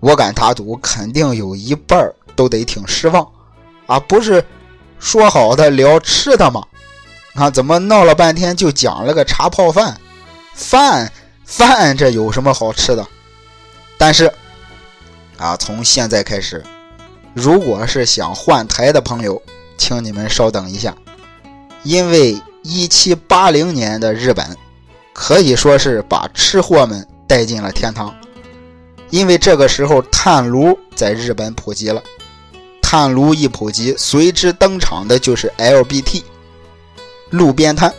[0.00, 3.24] 我敢打赌，肯定有一半都得挺失望，
[3.86, 4.44] 啊，不是
[4.98, 6.60] 说好的聊吃的吗？
[7.34, 9.96] 啊，怎么闹了半天就讲了个茶泡饭？
[10.52, 11.12] 饭
[11.44, 13.06] 饭这有什么好吃的？
[13.96, 14.28] 但是
[15.36, 16.60] 啊，从现在开始，
[17.34, 19.40] 如果是想换台的朋友，
[19.76, 20.92] 请你们稍等一下，
[21.84, 24.44] 因为一七八零年的日本
[25.12, 27.06] 可以说是把吃货们。
[27.28, 28.12] 带进了天堂，
[29.10, 32.02] 因为这个时候炭炉在日本普及了。
[32.80, 36.22] 炭炉一普及，随之登场的就是 LBT，
[37.28, 37.92] 路边摊。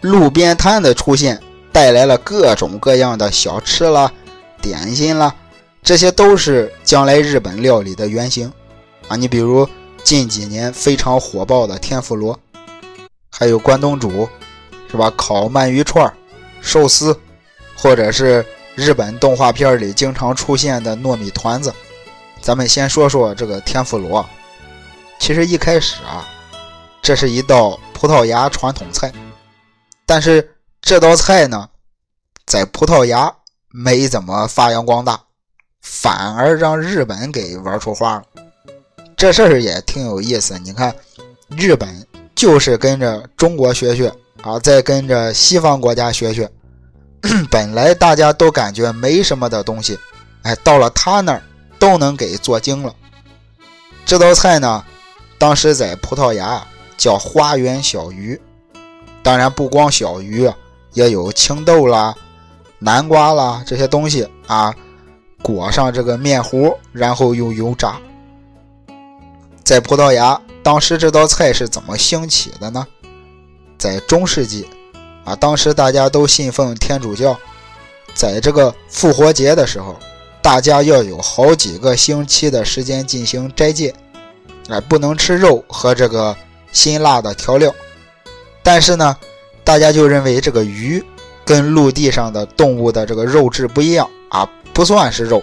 [0.00, 4.12] 路边摊的出现，带来了各种各样的小吃啦、
[4.60, 5.34] 点心啦，
[5.82, 8.52] 这些都是将来日本料理的原型
[9.08, 9.16] 啊。
[9.16, 9.68] 你比如
[10.04, 12.38] 近几年非常火爆的天妇罗，
[13.30, 14.28] 还有关东煮，
[14.88, 15.12] 是吧？
[15.16, 16.12] 烤鳗鱼串、
[16.60, 17.18] 寿司。
[17.82, 21.74] 或者是日本动画片里经常出现的糯米团子，
[22.40, 24.24] 咱们先说说这个天妇罗。
[25.18, 26.24] 其实一开始啊，
[27.02, 29.12] 这是一道葡萄牙传统菜，
[30.06, 30.48] 但是
[30.80, 31.68] 这道菜呢，
[32.46, 33.34] 在葡萄牙
[33.72, 35.20] 没怎么发扬光大，
[35.80, 38.22] 反而让日本给玩出花了。
[39.16, 40.56] 这事儿也挺有意思。
[40.60, 40.94] 你看，
[41.48, 46.48] 日本就是跟着中国学学啊，再跟着西方国家学学。
[47.50, 49.98] 本来大家都感觉没什么的东西，
[50.42, 51.42] 哎，到了他那儿
[51.78, 52.94] 都能给做精了。
[54.04, 54.84] 这道菜呢，
[55.38, 58.40] 当时在葡萄牙叫花园小鱼，
[59.22, 60.50] 当然不光小鱼，
[60.92, 62.14] 也有青豆啦、
[62.80, 64.74] 南瓜啦这些东西啊，
[65.42, 68.00] 裹上这个面糊，然后用油炸。
[69.62, 72.84] 在葡萄牙，当时这道菜是怎么兴起的呢？
[73.78, 74.68] 在中世纪。
[75.24, 77.38] 啊，当时大家都信奉天主教，
[78.14, 79.96] 在这个复活节的时候，
[80.42, 83.94] 大家要有好几个星期的时间进行斋戒，
[84.68, 86.36] 哎，不能吃肉和这个
[86.72, 87.72] 辛辣的调料。
[88.62, 89.16] 但是呢，
[89.62, 91.04] 大家就认为这个鱼
[91.44, 95.42] 跟陆地上的动物的这个肉质不一样啊，不算是肉，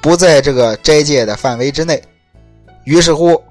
[0.00, 2.00] 不在这个斋戒的范围之内。
[2.84, 3.42] 于是乎，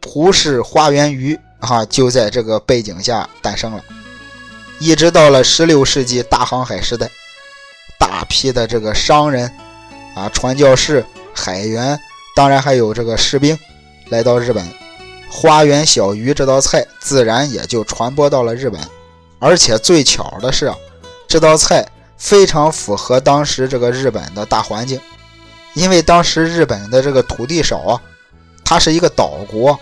[0.00, 3.82] 葡式花园鱼啊，就在这个背景下诞生了。
[4.80, 7.10] 一直到了十六世纪大航海时代，
[7.98, 9.50] 大批的这个商人
[10.14, 11.04] 啊、传教士、
[11.34, 11.98] 海员，
[12.36, 13.58] 当然还有这个士兵，
[14.08, 14.64] 来到日本，
[15.28, 18.80] 花园小鱼这道菜自然也就传播到了日本。
[19.40, 20.76] 而且最巧的是啊，
[21.26, 25.00] 这道菜非常符合当时这个日本的大环境，
[25.74, 28.00] 因为当时日本的这个土地少啊，
[28.64, 29.78] 它是一个岛国，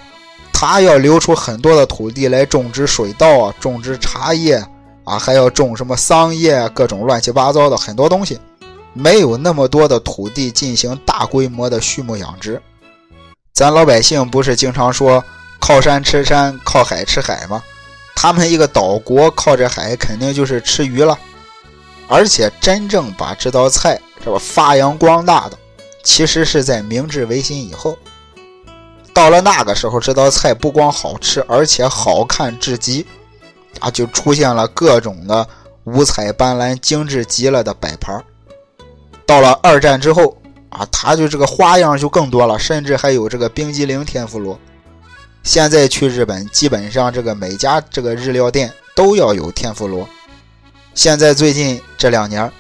[0.53, 4.63] 它要留出很多的土地来种植水稻啊，种植茶叶
[5.07, 8.39] 啊，还要种什么桑叶，各种乱七八糟的很多东西，
[8.93, 12.61] 没有那么多的土地进行大规模的畜牧养殖。
[13.55, 15.23] 咱老百姓不是经常说
[15.61, 17.63] 靠山吃山，靠海吃海吗？
[18.17, 21.17] 他们一个岛国靠着海，肯定就是吃鱼了。
[22.09, 25.57] 而且真正把这道菜是吧发扬光大的，
[26.03, 27.97] 其实是在明治维新以后。
[29.15, 33.07] 到了那个时候，这道菜不光好吃，而且好看至极
[33.81, 35.47] 啊，就出现了各种的
[35.85, 38.23] 五彩斑斓、精致极了的摆盘。
[39.27, 40.37] 到了二战之后
[40.69, 44.59] 啊，它就这个花样就更多了，甚至还有这个冰激凌天妇罗。
[45.43, 50.09] 现在去日本，基本上这个每家这个日料店都要有天妇罗。
[50.95, 52.51] 现在最近这两年，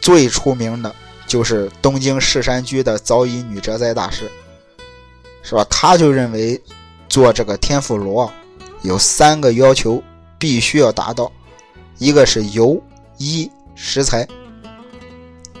[0.00, 0.94] 最出名的
[1.26, 4.30] 就是东京市山居的早乙女哲哉大师，
[5.42, 5.66] 是吧？
[5.68, 6.60] 他就认为
[7.08, 8.32] 做这个天妇罗
[8.82, 10.02] 有三个要求
[10.42, 11.30] 必须要达到，
[11.98, 12.82] 一个是油、
[13.16, 14.26] 一食材。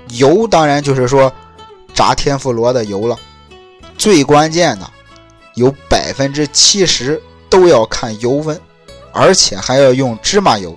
[0.08, 1.32] 油当然就是说
[1.94, 3.16] 炸天妇罗的油了，
[3.96, 4.90] 最关键的。
[5.54, 8.60] 有百分之七十都要看油温，
[9.12, 10.76] 而且还要用芝麻油，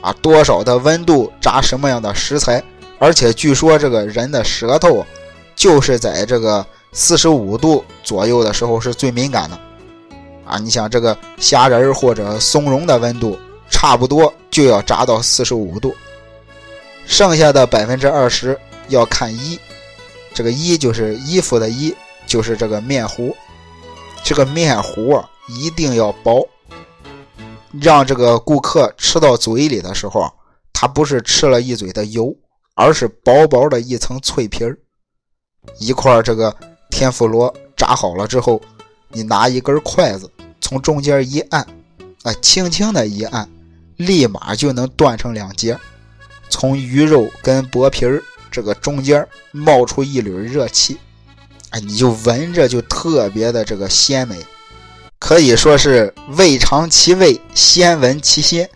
[0.00, 2.62] 啊，多少的温度炸什么样的食材，
[3.00, 5.04] 而且据说这个人的舌头
[5.56, 9.58] 就是在这个四十五度左右的时候是最敏感的，
[10.44, 13.38] 啊，你想这个虾仁或者松茸的温度
[13.70, 15.94] 差不多就要炸到四十五度，
[17.06, 19.58] 剩下的百分之二十要看衣，
[20.32, 21.94] 这个衣就是衣服的衣，
[22.26, 23.34] 就是这个面糊。
[24.22, 26.48] 这个面糊啊，一定要薄，
[27.78, 30.32] 让这个顾客吃到嘴里的时候，
[30.72, 32.34] 他不是吃了一嘴的油，
[32.74, 34.78] 而是薄薄的一层脆皮儿。
[35.78, 36.54] 一块这个
[36.90, 38.58] 天妇罗炸好了之后，
[39.08, 40.30] 你拿一根筷子
[40.64, 41.60] 从中间一按，
[42.22, 43.46] 啊，轻轻的一按，
[43.98, 45.78] 立马就能断成两截，
[46.48, 50.96] 从鱼肉跟薄皮儿这个中间冒出一缕热气。
[51.68, 54.38] 啊，你就闻着就特别的这个鲜美，
[55.18, 58.66] 可以说是味尝其味，鲜闻其鲜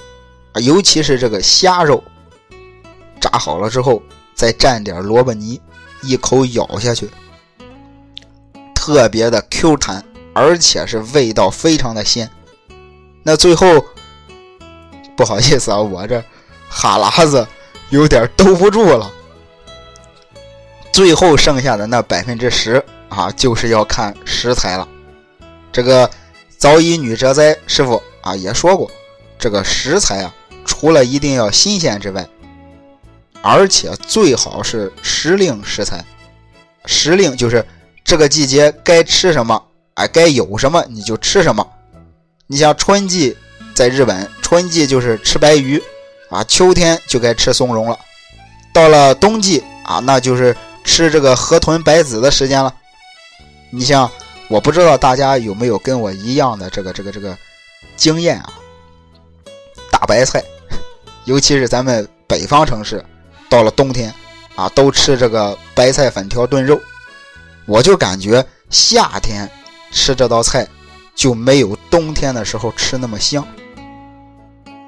[0.53, 0.61] 啊！
[0.61, 2.05] 尤其是这个虾肉
[3.19, 4.03] 炸好了之后，
[4.35, 5.59] 再蘸点萝卜泥，
[6.03, 7.09] 一口咬下去，
[8.75, 10.05] 特别的 Q 弹，
[10.39, 12.31] 而且是味道非常的鲜。
[13.25, 13.85] 那最后，
[15.17, 16.23] 不好意思啊，我这
[16.69, 17.45] 哈喇子
[17.91, 19.13] 有点兜不住了。
[20.93, 24.89] 最后剩下的那百分之十啊，就是要看食材了。
[25.73, 26.09] 这个
[26.57, 28.89] 早乙女哲哉师傅啊也说过，
[29.39, 30.35] 这个食材啊，
[30.65, 32.27] 除了一定要新鲜之外，
[33.43, 36.05] 而且最好是时令食材。
[36.87, 37.65] 时令就是
[38.03, 39.63] 这个季节该吃什么，
[39.99, 41.67] 哎，该有什么你就吃什么。
[42.47, 43.37] 你像春季
[43.75, 45.83] 在日本，春季就是吃白鱼
[46.31, 47.99] 啊，秋天就该吃松茸了。
[48.73, 50.57] 到了冬季啊，那就是。
[50.85, 52.73] 吃这个河豚白子的时间了，
[53.69, 54.11] 你像
[54.49, 57.37] 我不知道大家有没有跟我一样的这个这个这个
[57.95, 58.55] 经验啊？
[59.91, 60.43] 大白菜，
[61.27, 63.05] 尤其是咱们北方城市，
[63.51, 64.11] 到了冬天
[64.55, 66.81] 啊，都吃这个白菜粉条炖肉，
[67.67, 69.47] 我就感觉夏天
[69.91, 70.67] 吃这道菜
[71.15, 73.47] 就没有冬天的时候吃那么香。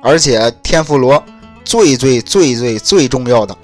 [0.02, 1.22] 而且天妇罗
[1.64, 3.56] 最最最最最重要的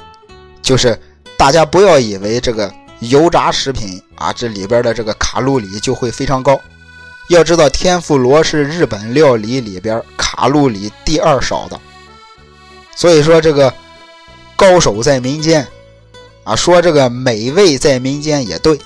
[0.63, 0.99] 就是。
[1.39, 6.59] 大家不要以为这个油炸食品啊，这里边的这个卡路里就会非常高。
[7.29, 11.79] 要知道，天妇罗是日本料理里边卡路里第二少的。
[12.97, 13.71] 所以说，这个
[14.57, 15.69] 高手在民间
[16.43, 18.81] 啊，说这个美味在民间也对。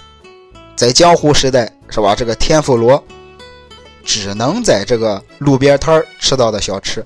[0.74, 2.14] 在江湖时代，是吧？
[2.14, 3.02] 这个天妇罗
[4.04, 7.04] 只能在这个路边摊吃到的小吃，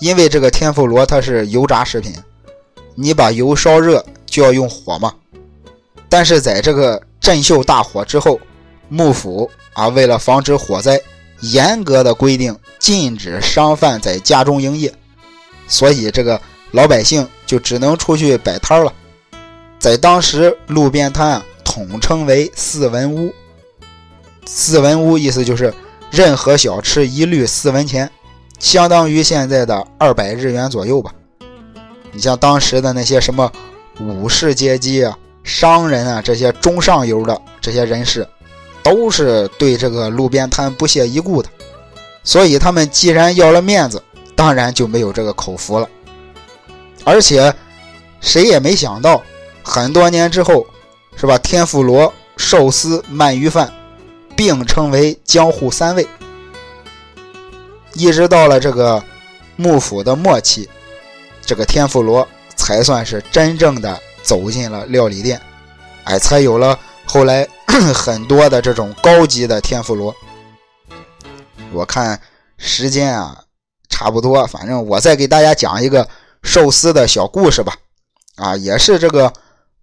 [0.00, 2.12] 因为这个天妇罗它是油炸食品，
[2.94, 4.04] 你把油烧热。
[4.30, 5.12] 就要用火嘛，
[6.08, 8.38] 但是在这个镇秀大火之后，
[8.88, 11.00] 幕府啊为了防止火灾，
[11.40, 14.94] 严格的规定禁止商贩在家中营业，
[15.66, 16.40] 所以这个
[16.70, 18.92] 老百姓就只能出去摆摊了。
[19.80, 23.34] 在当时，路边摊啊统称为四文屋。
[24.52, 25.72] 四文屋意思就是
[26.10, 28.10] 任何小吃一律四文钱，
[28.58, 31.14] 相当于现在的二百日元左右吧。
[32.10, 33.50] 你像当时的那些什么。
[34.00, 38.26] 武士阶级啊，商人啊，这些中上游的这些人士，
[38.82, 41.48] 都是对这个路边摊不屑一顾的，
[42.24, 44.02] 所以他们既然要了面子，
[44.34, 45.86] 当然就没有这个口福了。
[47.04, 47.54] 而且，
[48.22, 49.22] 谁也没想到，
[49.62, 50.64] 很多年之后，
[51.14, 51.36] 是吧？
[51.36, 53.70] 天妇罗、寿司、鳗鱼饭
[54.40, 56.08] 并称为江户三味。
[57.92, 59.04] 一直到了这个
[59.54, 60.66] 幕府的末期，
[61.44, 62.26] 这个天妇罗
[62.56, 65.38] 才算是真正的走进了料理店，
[66.04, 67.46] 哎，才有了后来
[67.94, 70.16] 很多的这种高级的天妇罗。
[71.70, 72.18] 我看
[72.56, 73.44] 时间啊，
[73.90, 76.08] 差不多，反正我再给大家讲一个。
[76.42, 77.74] 寿司的小故事吧，
[78.36, 79.30] 啊，也是这个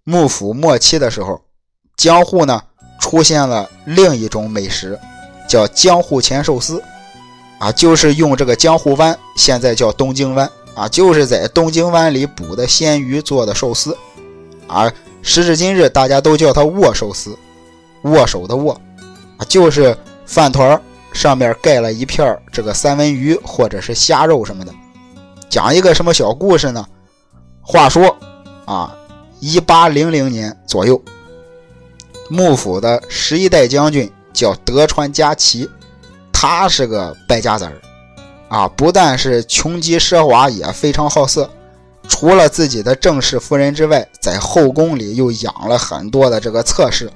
[0.02, 1.40] 幕府末期的时候，
[1.96, 2.60] 江户呢
[2.98, 4.98] 出现了另一种美食，
[5.48, 6.82] 叫江户前寿司，
[7.58, 13.96] 啊，就是用这个江户湾，现在叫东京湾，啊，就是在东京湾里捕的鲜鱼做的寿司，
[14.66, 14.92] 啊，
[15.22, 17.36] 时至今日大家都叫它握寿司，
[18.02, 18.72] 握手的握，
[19.36, 19.96] 啊，就是
[20.26, 20.80] 饭团
[21.12, 24.72] 上面盖了一片这个三文鱼或者是虾肉什么的。
[25.48, 26.86] 讲一个什么小故事呢？
[27.62, 28.14] 话说，
[28.66, 28.94] 啊，
[29.40, 31.00] 一八零零年左右，
[32.28, 35.68] 幕府的十一代将军叫德川家齐，
[36.32, 37.80] 他是个败家子儿，
[38.48, 41.50] 啊，不但是穷极奢华，也非常好色。
[42.06, 47.10] 除了自己的正室夫人之外，在后宫里又养了很多的这个侧室，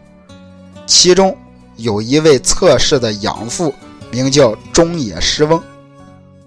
[0.86, 1.36] 其中
[1.76, 3.72] 有一位侧室的养父，
[4.10, 5.62] 名叫中野石翁。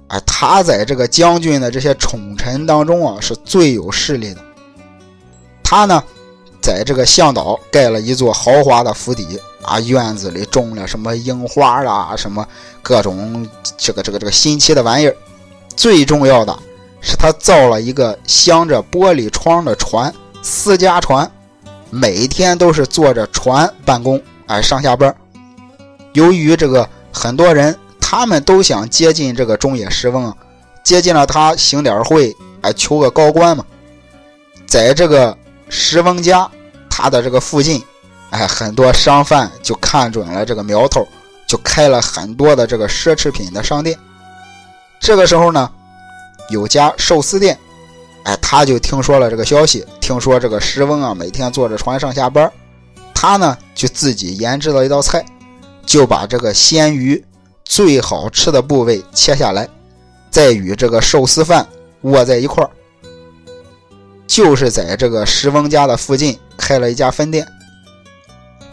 [0.10, 4.42] 哎，他在这个将军的这些宠臣当中啊，是最有势力的。
[5.64, 6.04] 他呢，
[6.66, 12.44] 在这个向导盖了一座豪华的府邸啊，院子里种了什么樱花啦，什么
[12.82, 13.48] 各种
[13.78, 15.16] 这个这个这个新奇的玩意儿。
[15.76, 16.58] 最重要的
[17.02, 20.12] 是，他造了一个镶着玻璃窗的船——
[20.42, 21.32] 私家船，
[21.92, 25.16] 每天都是坐着船办公，哎，上下班。
[26.14, 27.78] 由于这个很多人。
[28.08, 30.32] 他们都想接近这个中野石翁，
[30.84, 33.66] 接近了他行点会，哎，求个高官嘛。
[34.68, 35.36] 在这个
[35.70, 36.50] 石翁家，
[36.98, 37.84] 他的这个附近，
[38.30, 41.06] 哎，很多商贩就看准了这个苗头，
[41.46, 44.00] 就开了很多的这个奢侈品的商店。
[45.02, 45.70] 这个时候呢，
[46.50, 47.60] 有家寿司店，
[48.24, 52.50] 哎，他就听说了这个消息，听说这个石翁啊，每天坐着船上下班，
[53.14, 55.26] 他呢就自己研制了一道菜，
[55.86, 57.22] 就把这个鲜鱼。
[57.66, 59.68] 最好吃的部位切下来，
[60.32, 61.68] 再与这个寿司饭
[62.04, 62.70] 握在一块儿，
[64.28, 67.48] 就是在这个石翁家的附近开了一家分店。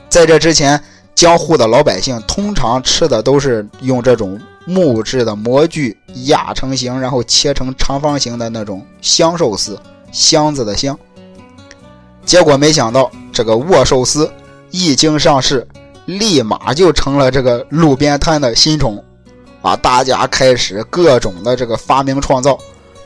[0.08, 0.82] 在这之前，
[1.14, 5.96] 江户的老百姓通常吃的都是用这种木质的模具
[6.26, 9.80] 压成型，然后切成长方形的那种香寿司，
[10.10, 10.98] 箱子的箱。
[12.24, 14.30] 结果没想到，这个握寿司
[14.70, 15.66] 一经上市。
[16.06, 19.02] 立马就成了这个路边摊的新宠，
[19.62, 19.76] 啊！
[19.76, 22.58] 大家开始各种的这个发明创造，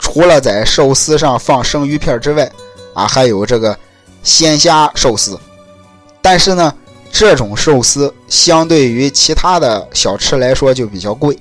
[0.06, 2.48] 除了在寿司上放生鱼片之外，
[2.94, 3.76] 啊，还有这个
[4.22, 5.36] 鲜虾寿司。
[6.22, 6.72] 但是呢，
[7.10, 11.36] 这种寿司相对于其他的小吃来说就比较贵。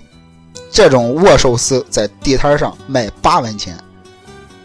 [0.72, 3.78] 这种握寿司在地摊上卖八文钱，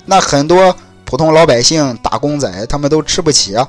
[0.07, 0.75] 那很多
[1.05, 3.69] 普通老百姓、打工仔他们都吃不起啊。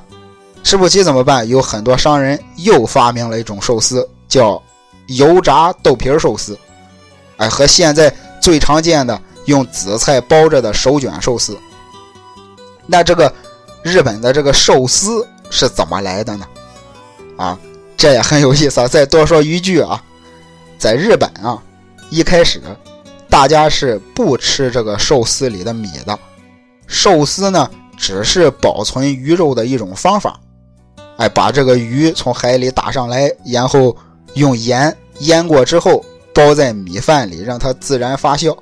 [0.64, 1.46] 吃不起怎么办？
[1.46, 4.60] 有很多商人又发明了一种寿司，叫
[5.08, 6.58] 油炸豆皮寿司。
[7.36, 11.58] 哎，和现在最常见的用紫菜包着的手卷寿司。
[12.86, 13.32] 那这个
[13.82, 16.46] 日本的这个寿司是怎么来的呢？
[17.36, 17.58] 啊，
[17.96, 18.88] 这也很有意思啊！
[18.88, 20.02] 再多说一句啊，
[20.78, 21.60] 在日本啊，
[22.10, 22.60] 一开始
[23.28, 26.18] 大家是不吃这个寿司里的米的，
[26.86, 30.38] 寿司呢只是保存鱼肉的一种方法。
[31.16, 33.96] 哎，把这个鱼从海里打上来，然后
[34.34, 38.56] 用盐腌过之后，包在米饭里，让它自然发酵。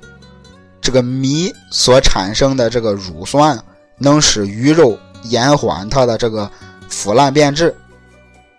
[0.81, 3.57] 这个米所产生的这个乳酸，
[3.97, 6.49] 能使鱼肉延缓它的这个
[6.89, 7.75] 腐烂变质。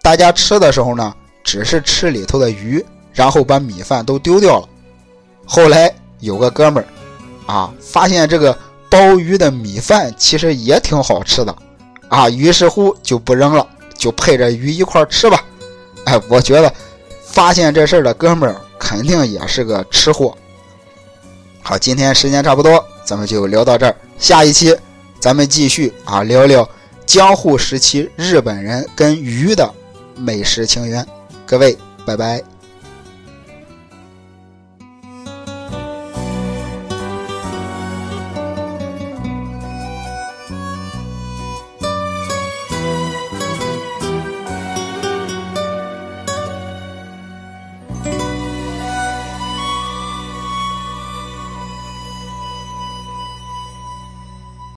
[0.00, 4.68] 大家吃的时候呢，只是吃里头的鱼，然后把米饭都丢掉了。
[5.44, 8.56] 后来有个哥们儿啊，发现这个
[8.88, 11.54] 包鱼的米饭其实也挺好吃的
[12.08, 13.66] 啊，于是乎就不扔了。
[13.94, 15.44] 就配着鱼一块吃吧，
[16.06, 16.72] 哎，我觉得
[17.22, 20.36] 发现这事儿的哥们儿肯定也是个吃货。
[21.62, 23.94] 好，今天时间差不多，咱们就聊到这儿。
[24.18, 24.76] 下一期
[25.20, 26.68] 咱们继续啊，聊聊
[27.06, 29.72] 江户时期日本人跟鱼的
[30.16, 31.06] 美食情缘。
[31.46, 32.51] 各位，拜拜。